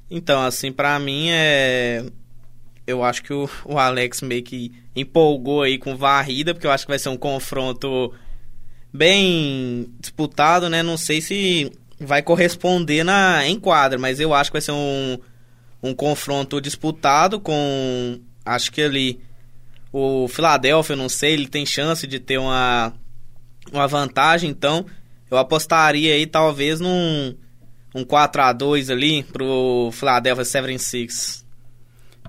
[0.10, 2.04] Então, assim, para mim é
[2.90, 6.86] eu acho que o, o Alex meio que empolgou aí com varrida, porque eu acho
[6.86, 8.12] que vai ser um confronto
[8.92, 10.82] bem disputado, né?
[10.82, 15.20] Não sei se vai corresponder na em quadra, mas eu acho que vai ser um,
[15.84, 19.22] um confronto disputado com acho que ali
[19.92, 22.94] o Philadelphia, não sei, ele tem chance de ter uma
[23.72, 24.86] uma vantagem, então
[25.30, 27.36] eu apostaria aí talvez num
[27.94, 31.46] um 4 a 2 ali pro Philadelphia 76.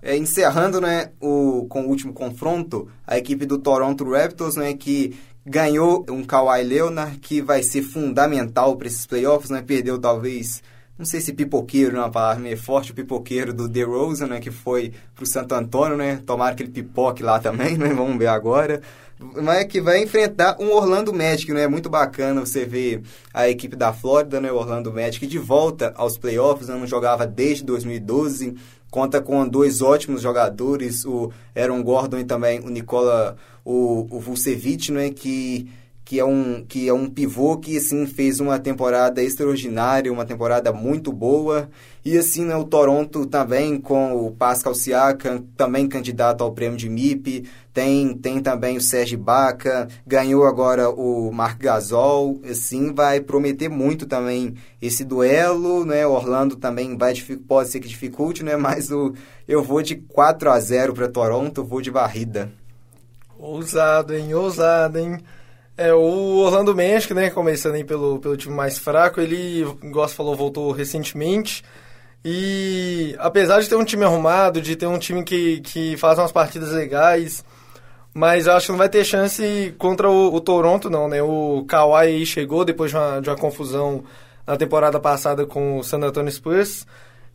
[0.02, 5.14] É, encerrando né, o, com o último confronto, a equipe do Toronto Raptors, né, que
[5.44, 10.62] ganhou um Kawhi Leonard, que vai ser fundamental para esses playoffs, né, perdeu talvez,
[11.00, 14.38] não sei se pipoqueiro não é uma palavra meio forte, o pipoqueiro do DeRozan, né,
[14.38, 18.18] que foi para o Santo Antônio, né, tomara que ele pipoque lá também, né, vamos
[18.18, 18.82] ver agora
[19.20, 21.64] mas que vai enfrentar um Orlando Magic, né?
[21.64, 23.02] É muito bacana você ver
[23.34, 24.50] a equipe da Flórida, né?
[24.50, 26.74] O Orlando Magic de volta aos playoffs, né?
[26.74, 28.56] não jogava desde 2012.
[28.90, 34.90] Conta com dois ótimos jogadores, o Aaron Gordon e também o Nicola o, o Vucevic,
[34.90, 35.10] né?
[35.10, 35.68] Que
[36.10, 40.72] que é um que é um pivô que assim fez uma temporada extraordinária, uma temporada
[40.72, 41.70] muito boa.
[42.04, 46.88] E assim, né, o Toronto também com o Pascal Siakam, também candidato ao prêmio de
[46.88, 53.68] MIP, tem tem também o Sérgio Baca, ganhou agora o Marc Gasol, assim vai prometer
[53.68, 56.04] muito também esse duelo, né?
[56.04, 57.14] Orlando também vai
[57.46, 59.14] pode ser que dificulte, né, mas o
[59.46, 62.50] eu vou de 4 a 0 para Toronto, vou de varrida.
[63.38, 64.34] Ousado, hein?
[64.34, 65.20] Ousado, hein?
[65.82, 70.36] É, o Orlando Magic, né, começando aí pelo, pelo time mais fraco, ele, você falou,
[70.36, 71.64] voltou recentemente.
[72.22, 76.30] E apesar de ter um time arrumado, de ter um time que, que faz umas
[76.30, 77.42] partidas legais,
[78.12, 81.22] mas eu acho que não vai ter chance contra o, o Toronto, não, né?
[81.22, 84.04] O Kawhi chegou depois de uma, de uma confusão
[84.46, 86.86] na temporada passada com o San Antonio Spurs.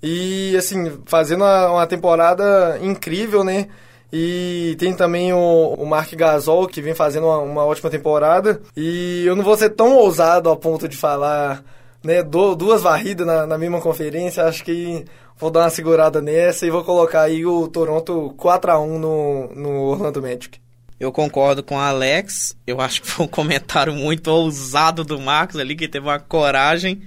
[0.03, 3.69] E, assim, fazendo uma, uma temporada incrível, né?
[4.17, 8.61] E tem também o, o Mark Gasol, que vem fazendo uma, uma, ótima temporada.
[8.73, 11.61] E eu não vou ser tão ousado a ponto de falar
[12.01, 14.45] né, do, duas varridas na, na mesma conferência.
[14.45, 15.03] Acho que
[15.35, 19.47] vou dar uma segurada nessa e vou colocar aí o Toronto 4 a 1 no,
[19.53, 20.61] no Orlando Magic.
[20.97, 22.55] Eu concordo com a Alex.
[22.65, 27.01] Eu acho que foi um comentário muito ousado do Marcos ali, que teve uma coragem.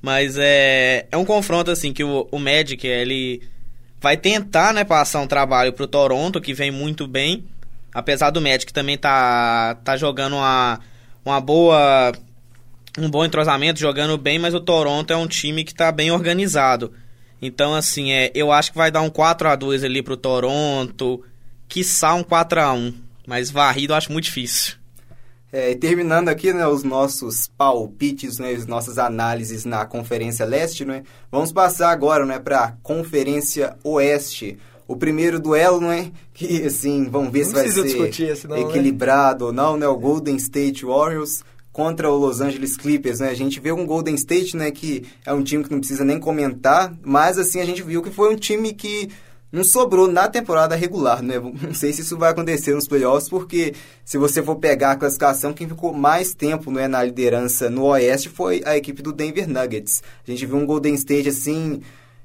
[0.00, 3.42] Mas é, é um confronto assim que o, o Magic, ele
[4.00, 7.44] vai tentar, né, passar um trabalho pro Toronto, que vem muito bem.
[7.92, 10.80] Apesar do Magic também tá, tá jogando uma,
[11.24, 12.12] uma boa
[12.98, 16.92] um bom entrosamento, jogando bem, mas o Toronto é um time que tá bem organizado.
[17.40, 21.24] Então, assim, é, eu acho que vai dar um 4 a 2 ali pro Toronto,
[21.68, 24.74] quiçá um 4 a 1 mas varrido eu acho muito difícil.
[25.52, 31.02] É, terminando aqui né, os nossos palpites, né, as nossas análises na Conferência Leste, né,
[31.30, 34.58] vamos passar agora né, para a Conferência Oeste.
[34.86, 38.60] O primeiro duelo, né, que assim, vamos ver não se vai ser né?
[38.60, 39.48] equilibrado né?
[39.48, 43.28] ou não, né, o Golden State Warriors contra o Los Angeles Clippers, né?
[43.30, 46.18] A gente vê um Golden State, né, que é um time que não precisa nem
[46.18, 49.08] comentar, mas assim a gente viu que foi um time que
[49.52, 51.34] não sobrou na temporada regular, né?
[51.38, 55.52] Não sei se isso vai acontecer nos playoffs, porque se você for pegar a classificação,
[55.52, 60.02] quem ficou mais tempo né, na liderança no Oeste foi a equipe do Denver Nuggets.
[60.26, 61.80] A gente viu um Golden State assim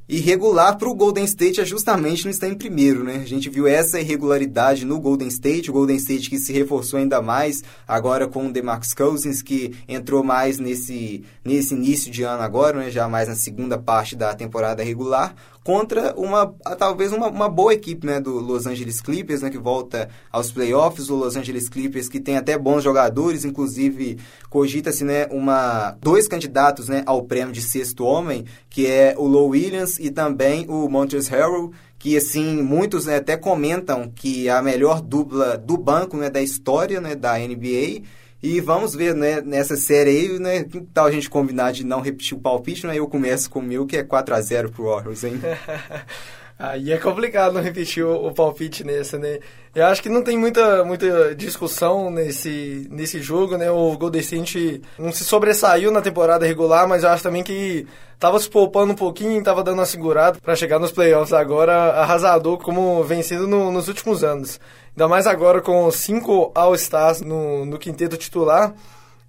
[0.08, 3.16] irregular para o Golden State é justamente não estar em primeiro, né?
[3.24, 7.22] A gente viu essa irregularidade no Golden State, o Golden State que se reforçou ainda
[7.22, 12.78] mais agora com o DeMarcus Cousins, que entrou mais nesse, nesse início de ano agora,
[12.78, 12.92] né?
[12.92, 15.36] Já mais na segunda parte da temporada regular
[15.66, 16.46] contra uma
[16.78, 21.10] talvez uma, uma boa equipe né, do Los Angeles Clippers, né, que volta aos playoffs,
[21.10, 26.88] o Los Angeles Clippers que tem até bons jogadores, inclusive cogita-se né, uma, dois candidatos
[26.88, 31.32] né, ao prêmio de sexto homem, que é o Low Williams e também o Montrezl
[31.34, 36.30] Harrell, que assim muitos né, até comentam que é a melhor dupla do banco né,
[36.30, 38.04] da história né, da NBA
[38.46, 42.00] e vamos ver, né, nessa série aí, né, que tal a gente combinar de não
[42.00, 42.96] repetir o palpite, né?
[42.96, 45.42] Eu começo com o meu, que é 4 a 0 pro Warriors, hein?
[46.58, 49.40] Aí é complicado não repetir o, o, palpite nessa, né?
[49.74, 53.70] Eu acho que não tem muita, muita discussão nesse, nesse jogo, né?
[53.70, 57.86] O Golden State não se sobressaiu na temporada regular, mas eu acho também que
[58.18, 62.58] tava se poupando um pouquinho, tava dando uma segurada para chegar nos playoffs agora arrasador
[62.60, 64.58] como vencido no, nos últimos anos.
[64.96, 68.74] Ainda mais agora com cinco All-Stars no, no quinteto titular.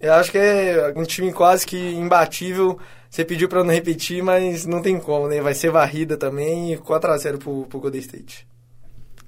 [0.00, 2.78] Eu acho que é um time quase que imbatível
[3.10, 5.40] você pediu para não repetir, mas não tem como, né?
[5.40, 8.46] Vai ser varrida também e 4x0 pro, pro Golden State.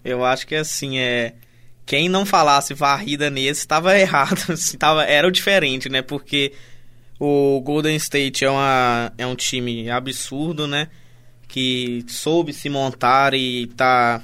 [0.05, 1.35] Eu acho que assim, é.
[1.85, 4.53] Quem não falasse varrida nesse estava errado.
[4.53, 6.03] Assim, tava, era o diferente, né?
[6.03, 6.53] Porque
[7.19, 10.89] o Golden State é, uma, é um time absurdo, né?
[11.49, 14.23] Que soube se montar e tá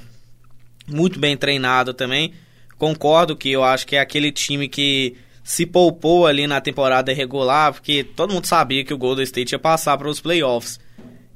[0.87, 2.33] muito bem treinado também.
[2.77, 7.71] Concordo que eu acho que é aquele time que se poupou ali na temporada regular,
[7.71, 10.79] porque todo mundo sabia que o Golden State ia passar para os playoffs.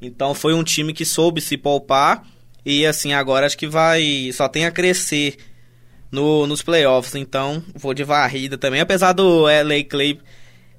[0.01, 2.25] Então foi um time que soube se poupar
[2.65, 5.37] e assim agora acho que vai só tem a crescer
[6.11, 7.15] no, nos playoffs.
[7.15, 10.21] Então vou de varrida também, apesar do LA Clip,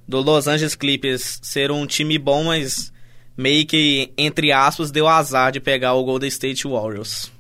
[0.09, 2.93] do Los Angeles Clippers ser um time bom, mas
[3.37, 7.31] meio que entre aspas deu azar de pegar o Golden State Warriors.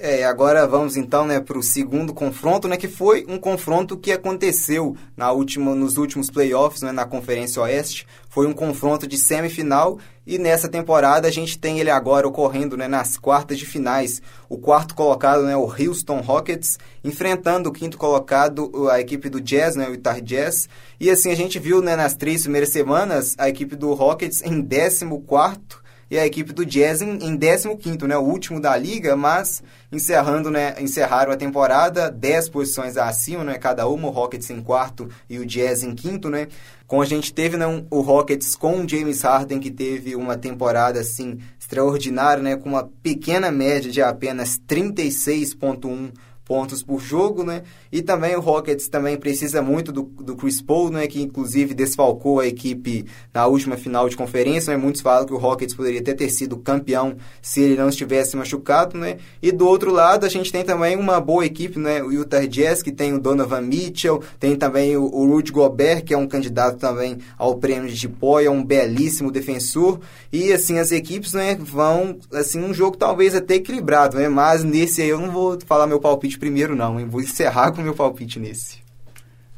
[0.00, 4.12] É, agora vamos então, né, para o segundo confronto, né, que foi um confronto que
[4.12, 8.06] aconteceu na última, nos últimos playoffs, né, na Conferência Oeste.
[8.28, 12.86] Foi um confronto de semifinal e nessa temporada a gente tem ele agora ocorrendo, né,
[12.86, 14.22] nas quartas de finais.
[14.48, 19.74] O quarto colocado, né, o Houston Rockets, enfrentando o quinto colocado, a equipe do Jazz,
[19.74, 20.68] né, o Utah Jazz.
[21.00, 24.62] E assim a gente viu, né, nas três primeiras semanas a equipe do Rockets em
[24.62, 29.16] 14 quarto e a equipe do Jazz em, em 15º, né, o último da liga,
[29.16, 34.60] mas encerrando, né, encerraram a temporada 10 posições acima, né, cada uma, o Rockets em
[34.60, 36.48] quarto e o Jazz em quinto, né.
[36.86, 41.00] Com a gente teve né, o Rockets com o James Harden que teve uma temporada
[41.00, 46.12] assim extraordinária, né, com uma pequena média de apenas 36.1
[46.48, 47.62] pontos por jogo, né?
[47.92, 51.06] E também o Rockets também precisa muito do, do Chris Paul, né?
[51.06, 54.82] Que inclusive desfalcou a equipe na última final de conferência, né?
[54.82, 58.96] Muitos falam que o Rockets poderia até ter sido campeão se ele não estivesse machucado,
[58.96, 59.18] né?
[59.42, 62.02] E do outro lado a gente tem também uma boa equipe, né?
[62.02, 66.14] O Utah Jazz, que tem o Donovan Mitchell, tem também o, o Rudy Gobert, que
[66.14, 70.00] é um candidato também ao prêmio de Poi, é um belíssimo defensor.
[70.32, 74.28] E assim, as equipes, né, vão, assim, um jogo talvez até equilibrado, né?
[74.28, 77.06] Mas nesse aí eu não vou falar meu palpite primeiro, não, hein?
[77.06, 78.78] Vou encerrar com o meu palpite nesse.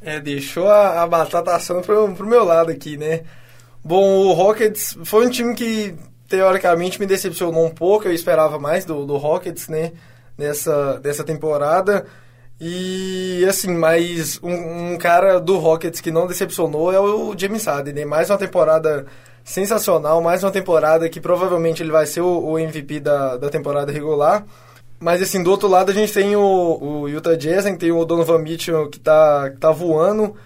[0.01, 3.23] É, deixou a, a batata assando pro, pro meu lado aqui, né?
[3.85, 5.95] Bom, o Rockets foi um time que,
[6.29, 8.07] teoricamente, me decepcionou um pouco.
[8.07, 9.93] Eu esperava mais do, do Rockets, né?
[10.37, 12.07] Nessa, dessa temporada.
[12.61, 17.95] E, assim, mas um, um, cara do Rockets que não decepcionou é o James Harden,
[17.95, 18.05] né?
[18.05, 19.07] Mais uma temporada
[19.43, 23.91] sensacional, mais uma temporada que provavelmente ele vai ser o, o MVP da, da temporada
[23.91, 24.45] regular.
[25.01, 28.39] Mas assim, do outro lado a gente tem o, o Utah Jazz, tem o Donovan
[28.39, 30.37] Mitchell que tá, que tá voando.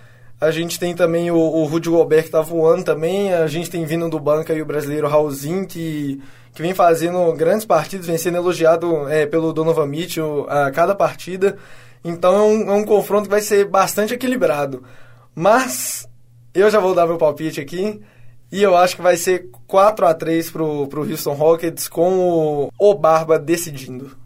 [0.41, 3.35] A gente tem também o, o Rudy Gobert que tá voando também.
[3.35, 7.67] A gente tem vindo do banco aí o brasileiro Raulzinho que, que vem fazendo grandes
[7.67, 11.57] partidas, vem sendo elogiado é, pelo Donovan Mitchell a cada partida.
[12.05, 14.85] Então é um, é um confronto que vai ser bastante equilibrado.
[15.35, 16.09] Mas
[16.55, 18.01] eu já vou dar meu palpite aqui.
[18.53, 22.71] E eu acho que vai ser 4 a 3 pro, pro Houston Rockets com o,
[22.79, 24.23] o Barba decidindo.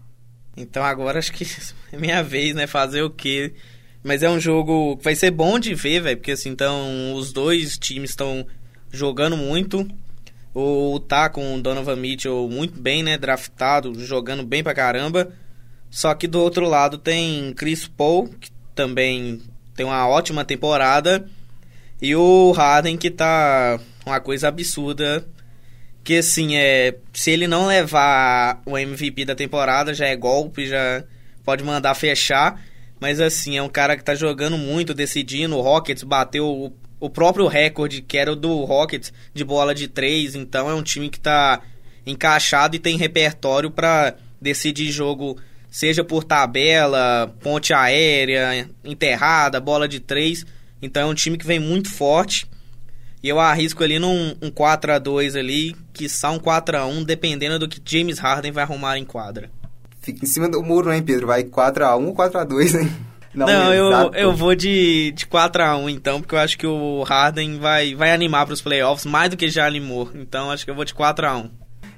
[0.61, 1.45] Então agora acho que
[1.93, 2.67] é minha vez, né?
[2.67, 3.55] Fazer o quê?
[4.03, 6.17] Mas é um jogo que vai ser bom de ver, velho.
[6.17, 8.47] Porque assim, então os dois times estão
[8.91, 9.89] jogando muito.
[10.55, 13.17] O tá com o Donovan Mitchell muito bem, né?
[13.19, 15.33] Draftado, jogando bem pra caramba.
[15.91, 19.41] Só que do outro lado tem Chris Paul, que também
[19.75, 21.29] tem uma ótima temporada.
[22.01, 25.27] E o Harden, que tá uma coisa absurda
[26.03, 31.05] que assim, é, se ele não levar o MVP da temporada, já é golpe, já
[31.45, 32.61] pode mandar fechar.
[33.01, 35.57] Mas assim, é um cara que tá jogando muito, decidindo.
[35.57, 39.89] O Rockets bateu o, o próprio recorde, que era o do Rockets, de bola de
[39.89, 40.35] três.
[40.35, 41.61] Então é um time que tá
[42.05, 45.39] encaixado e tem repertório para decidir jogo,
[45.71, 50.45] seja por tabela, ponte aérea, enterrada, bola de três.
[50.81, 52.47] Então é um time que vem muito forte.
[53.23, 56.87] E eu arrisco ali num um 4 a 2 ali, que só um 4 a
[56.87, 59.51] 1 dependendo do que James Harden vai arrumar em quadra.
[60.01, 61.27] Fica em cima do muro, hein, Pedro?
[61.27, 62.91] Vai 4 a 1 ou 4 a 2 hein?
[63.35, 66.67] Não, Não eu, eu vou de, de 4 a 1 então, porque eu acho que
[66.67, 70.11] o Harden vai, vai animar para os playoffs mais do que já animou.
[70.15, 71.51] Então acho que eu vou de 4 a 1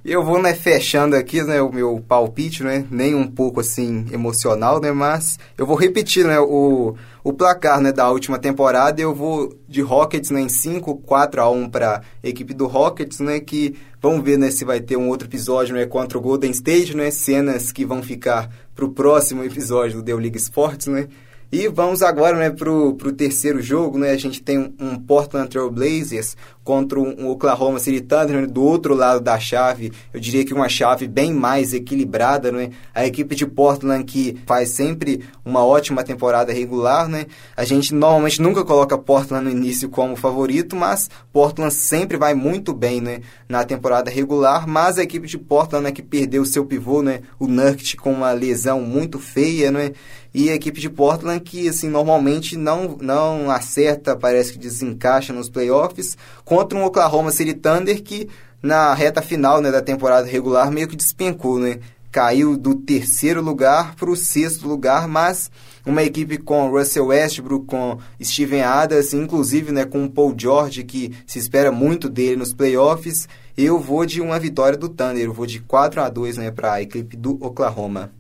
[0.05, 4.81] eu vou, né, fechando aqui, né, o meu palpite, né, nem um pouco, assim, emocional,
[4.81, 9.55] né, mas eu vou repetir, né, o, o placar, né, da última temporada, eu vou
[9.69, 13.75] de Rockets, né, em 5, 4 a 1 para a equipe do Rockets, né, que
[14.01, 17.11] vamos ver, né, se vai ter um outro episódio, né, contra o Golden State, né,
[17.11, 21.09] cenas que vão ficar para o próximo episódio do The League Sports, né,
[21.53, 23.99] e vamos agora né, para o terceiro jogo.
[23.99, 24.11] Né?
[24.11, 26.37] A gente tem um, Portland Trail Blazers
[26.71, 29.91] contra um, Oklahoma City Thunder né, do outro lado da chave.
[30.15, 32.53] Eu diria que uma chave bem mais equilibrada.
[32.53, 32.71] Né?
[32.95, 37.09] A equipe de Portland que faz sempre uma ótima temporada regular.
[37.09, 37.27] Né?
[37.57, 42.73] A gente normalmente nunca coloca Portland no início como favorito, mas Portland sempre vai muito
[42.73, 44.69] bem né, na temporada regular.
[44.69, 48.31] Mas a equipe de Portland né, que perdeu seu pivô, né, o Nurkic, com uma
[48.31, 49.73] lesão muito feia.
[49.73, 49.91] Né?
[50.33, 55.49] e a equipe de Portland que assim normalmente não não acerta, parece que desencaixa nos
[55.49, 56.17] playoffs
[56.61, 58.29] contra um Oklahoma City Thunder que
[58.63, 61.81] na reta final né, da temporada regular meio que despencou, né?
[62.13, 65.51] caiu do terceiro lugar para o sexto lugar, mas
[65.87, 71.39] uma equipe com Russell Westbrook, com Steven Adams, inclusive né, com Paul George, que se
[71.39, 75.61] espera muito dele nos playoffs, eu vou de uma vitória do Thunder, eu vou de
[75.61, 78.11] 4 a 2 né, para a equipe do Oklahoma.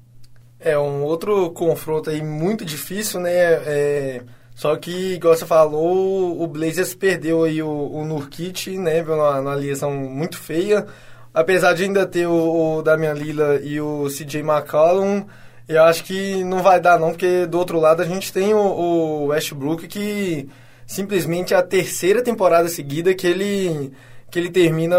[0.59, 3.33] É um outro confronto aí muito difícil, né?
[3.33, 4.23] É,
[4.61, 9.01] só que, igual você falou, o Blazers perdeu aí o, o Nurkic, né?
[9.01, 10.87] Numa, numa lesão muito feia.
[11.33, 15.25] Apesar de ainda ter o, o Damian Lila e o CJ McCollum,
[15.67, 18.59] eu acho que não vai dar não, porque do outro lado a gente tem o,
[18.59, 20.47] o Westbrook que
[20.87, 23.91] simplesmente é a terceira temporada seguida que ele
[24.31, 24.99] que ele termina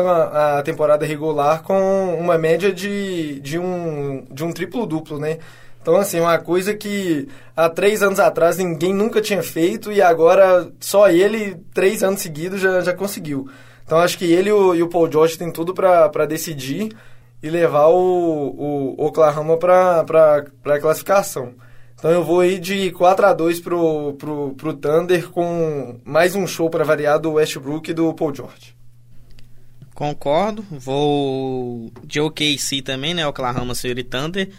[0.58, 5.38] a temporada regular com uma média de, de um, de um triplo-duplo, né?
[5.82, 10.72] Então, assim, uma coisa que há três anos atrás ninguém nunca tinha feito e agora
[10.80, 13.50] só ele, três anos seguidos, já, já conseguiu.
[13.84, 16.96] Então, acho que ele o, e o Paul George têm tudo para decidir
[17.42, 20.06] e levar o, o Oklahoma para
[20.66, 21.56] a classificação.
[21.96, 26.46] Então, eu vou ir de 4 a 2 pro, pro, pro Thunder com mais um
[26.46, 28.76] show para variar do Westbrook e do Paul George.
[29.94, 30.66] Concordo.
[30.72, 33.28] Vou de OKC também, né?
[33.28, 34.50] Oklahoma City Thunder.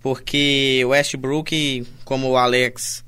[0.00, 3.04] Porque o Westbrook, como o Alex,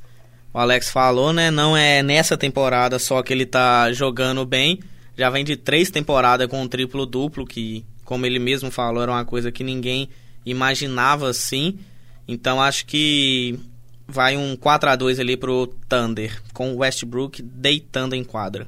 [0.52, 1.50] o Alex falou, né?
[1.50, 4.80] Não é nessa temporada só que ele tá jogando bem.
[5.16, 9.24] Já vem de três temporadas com um triplo-duplo, que, como ele mesmo falou, era uma
[9.24, 10.08] coisa que ninguém
[10.44, 11.78] imaginava assim.
[12.26, 13.58] Então acho que
[14.06, 18.66] vai um 4 a 2 ali pro Thunder, com o Westbrook deitando em quadra.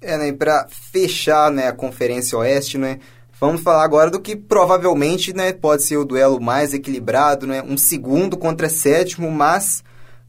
[0.00, 2.98] É, né, para fechar, né, a Conferência Oeste, né,
[3.42, 7.76] vamos falar agora do que provavelmente, né, pode ser o duelo mais equilibrado, né, um
[7.76, 9.82] segundo contra sétimo, mas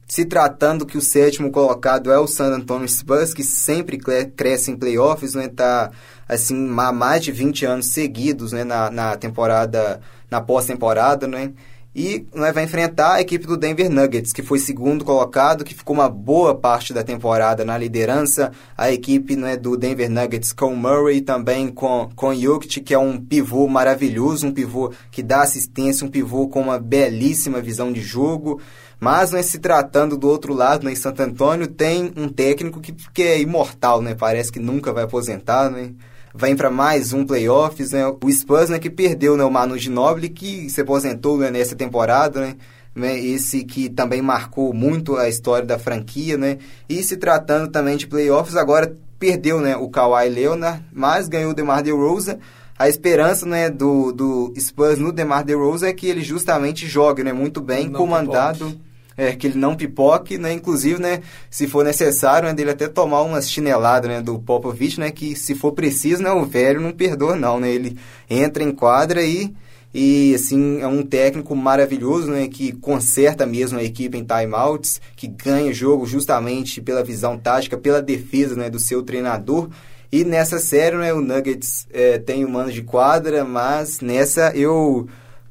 [0.08, 4.00] se tratando que o sétimo colocado é o San Antonio Spurs, que sempre
[4.36, 5.92] cresce em playoffs, né, tá
[6.28, 11.52] assim, há mais de 20 anos seguidos, né, na, na temporada, na pós-temporada, né,
[11.94, 15.94] e né, vai enfrentar a equipe do Denver Nuggets, que foi segundo colocado, que ficou
[15.94, 18.50] uma boa parte da temporada na liderança.
[18.76, 23.20] A equipe né, do Denver Nuggets com Murray, também com, com Jokic, que é um
[23.20, 28.60] pivô maravilhoso, um pivô que dá assistência, um pivô com uma belíssima visão de jogo.
[28.98, 32.92] Mas, né, se tratando do outro lado, né, em Santo Antônio, tem um técnico que,
[32.92, 34.14] que é imortal, né?
[34.14, 35.92] Parece que nunca vai aposentar, né?
[36.34, 38.04] Vem para mais um playoffs, né?
[38.06, 42.40] O Spurs, né, que perdeu né, o Manu Ginobili, que se aposentou né, nessa temporada,
[42.40, 42.56] né?
[42.94, 43.18] né?
[43.18, 46.58] Esse que também marcou muito a história da franquia, né?
[46.88, 51.54] E se tratando também de playoffs, agora perdeu, né, o Kawhi Leonard, mas ganhou o
[51.54, 52.38] DeMar DeRozan.
[52.76, 57.32] A esperança, né, do, do Spurs no DeMar DeRozan é que ele justamente jogue, né,
[57.32, 58.66] muito bem, Não comandado...
[58.66, 60.52] Pipoque é, que ele não pipoque, né?
[60.52, 65.10] Inclusive, né, se for necessário, né, dele até tomar umas chineladas, né, do Popovich, né,
[65.10, 67.70] que se for preciso, né, o velho não perdoa não, né?
[67.70, 67.96] Ele
[68.28, 69.54] entra em quadra e
[69.96, 75.28] e assim é um técnico maravilhoso, né, que conserta mesmo a equipe em timeouts, que
[75.28, 79.68] ganha jogo justamente pela visão tática, pela defesa, né, do seu treinador.
[80.10, 85.06] E nessa série, né, o Nuggets é, tem um mano de quadra, mas nessa eu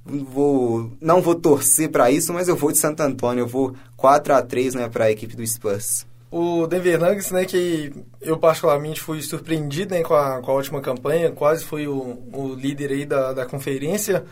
[0.06, 4.34] vou não vou torcer para isso, mas eu vou de Santo Antônio, eu vou 4
[4.34, 6.06] a 3, né, para a equipe do Spurs.
[6.30, 10.82] O Denver Nuggets, né, que eu particularmente fui surpreendido né, com, a, com a última
[10.82, 14.26] campanha, quase foi o, o líder aí da, da conferência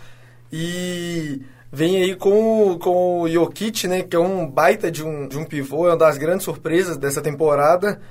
[0.52, 1.42] e
[1.72, 5.46] vem aí com, com o Jokic, né, que é um baita de um, de um
[5.46, 8.02] pivô, é uma das grandes surpresas dessa temporada.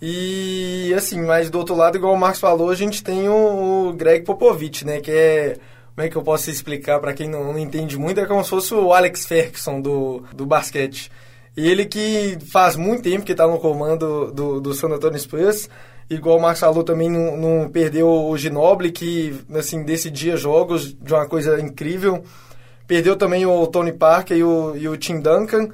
[0.00, 3.92] E assim, mas do outro lado, igual o Marcos falou, a gente tem o, o
[3.94, 5.56] Greg Popovich, né, que é
[5.98, 8.20] como é que eu posso explicar para quem não, entende muito?
[8.20, 11.10] É como se fosse o Alex Ferguson do, do basquete.
[11.56, 15.68] E ele que faz muito tempo que está no comando do, do San Antonio Spurs,
[16.08, 21.12] igual o Marcos falou, também não, não, perdeu o Ginobili, que assim, decidia jogos de
[21.12, 22.22] uma coisa incrível.
[22.86, 25.68] Perdeu também o Tony Parker e o, e o Tim Duncan.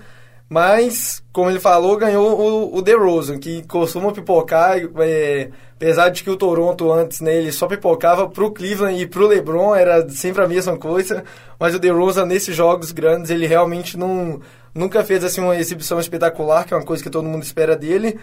[0.49, 6.31] Mas, como ele falou, ganhou o, o DeRozan, que costuma pipocar, é, apesar de que
[6.31, 10.49] o Toronto antes, né, ele só pipocava pro Cleveland e pro LeBron, era sempre a
[10.49, 11.25] mesma coisa,
[11.59, 14.41] mas o DeRozan nesses jogos grandes, ele realmente não,
[14.75, 18.19] nunca fez assim uma exibição espetacular, que é uma coisa que todo mundo espera dele,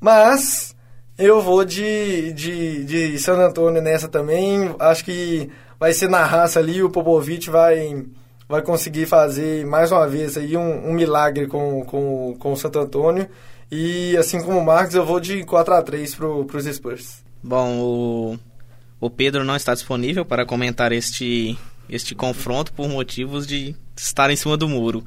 [0.00, 0.76] mas
[1.18, 6.60] eu vou de, de, de San Antonio nessa também, acho que vai ser na raça
[6.60, 8.06] ali, o Popovich vai
[8.48, 12.78] vai conseguir fazer mais uma vez aí um, um milagre com, com, com o Santo
[12.78, 13.28] Antônio.
[13.70, 17.24] E assim como o Marcos, eu vou de 4 a 3 para os Spurs.
[17.42, 18.38] Bom, o,
[19.00, 24.36] o Pedro não está disponível para comentar este, este confronto por motivos de estar em
[24.36, 25.04] cima do muro.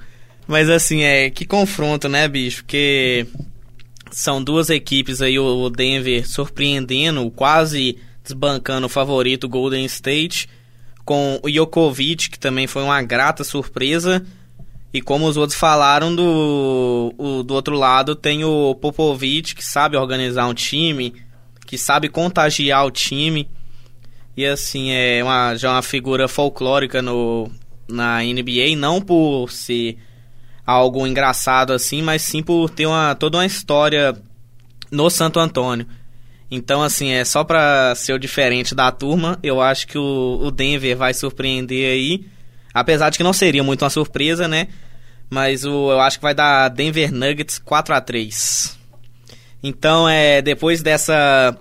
[0.48, 2.64] Mas assim, é que confronto, né, bicho?
[2.64, 3.28] Porque
[4.12, 10.50] são duas equipes aí, o Denver surpreendendo, quase desbancando o favorito Golden State
[11.08, 14.26] com o Djokovic, que também foi uma grata surpresa.
[14.94, 19.96] E como os outros falaram, do, o, do outro lado tem o Popovic, que sabe
[19.96, 21.14] organizar um time,
[21.66, 23.50] que sabe contagiar o time.
[24.36, 27.50] E assim, é uma, já uma figura folclórica no,
[27.88, 29.98] na NBA, não por ser
[30.66, 34.14] algo engraçado assim, mas sim por ter uma, toda uma história
[34.92, 35.88] no Santo Antônio.
[36.50, 40.52] Então, assim, é só pra ser o diferente da turma, eu acho que o, o
[40.52, 42.26] Denver vai surpreender aí.
[42.74, 44.68] Apesar de que não seria muito uma surpresa, né?
[45.30, 48.78] Mas o, eu acho que vai dar Denver Nuggets 4 a 3
[49.62, 51.58] Então, é, depois dessa,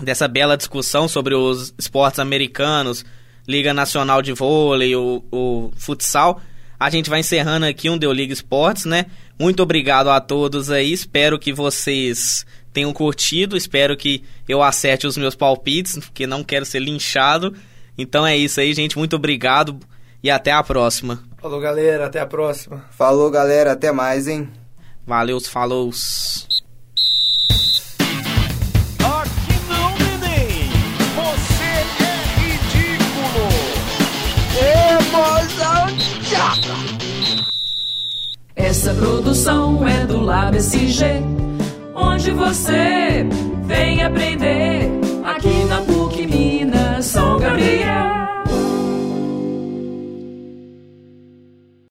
[0.00, 3.04] dessa bela discussão sobre os esportes americanos,
[3.46, 6.40] Liga Nacional de Vôlei, o, o futsal,
[6.80, 9.06] a gente vai encerrando aqui um Deu Liga Esportes, né?
[9.38, 12.46] Muito obrigado a todos aí, espero que vocês
[12.78, 17.52] tenham curtido, espero que eu acerte os meus palpites, porque não quero ser linchado.
[17.96, 19.80] Então é isso aí, gente, muito obrigado
[20.22, 21.24] e até a próxima.
[21.38, 22.06] Falou, galera.
[22.06, 22.84] Até a próxima.
[22.92, 23.72] Falou, galera.
[23.72, 24.48] Até mais, hein?
[25.04, 25.90] Valeu, falou.
[29.00, 30.70] Aqui não, neném.
[31.16, 31.64] Você
[32.04, 33.48] é ridículo.
[38.54, 41.04] Essa produção é do Lab SG,
[41.98, 43.26] onde você
[43.64, 44.88] vem aprender.
[45.24, 48.07] Aqui na PUC Minas, São Gabriel.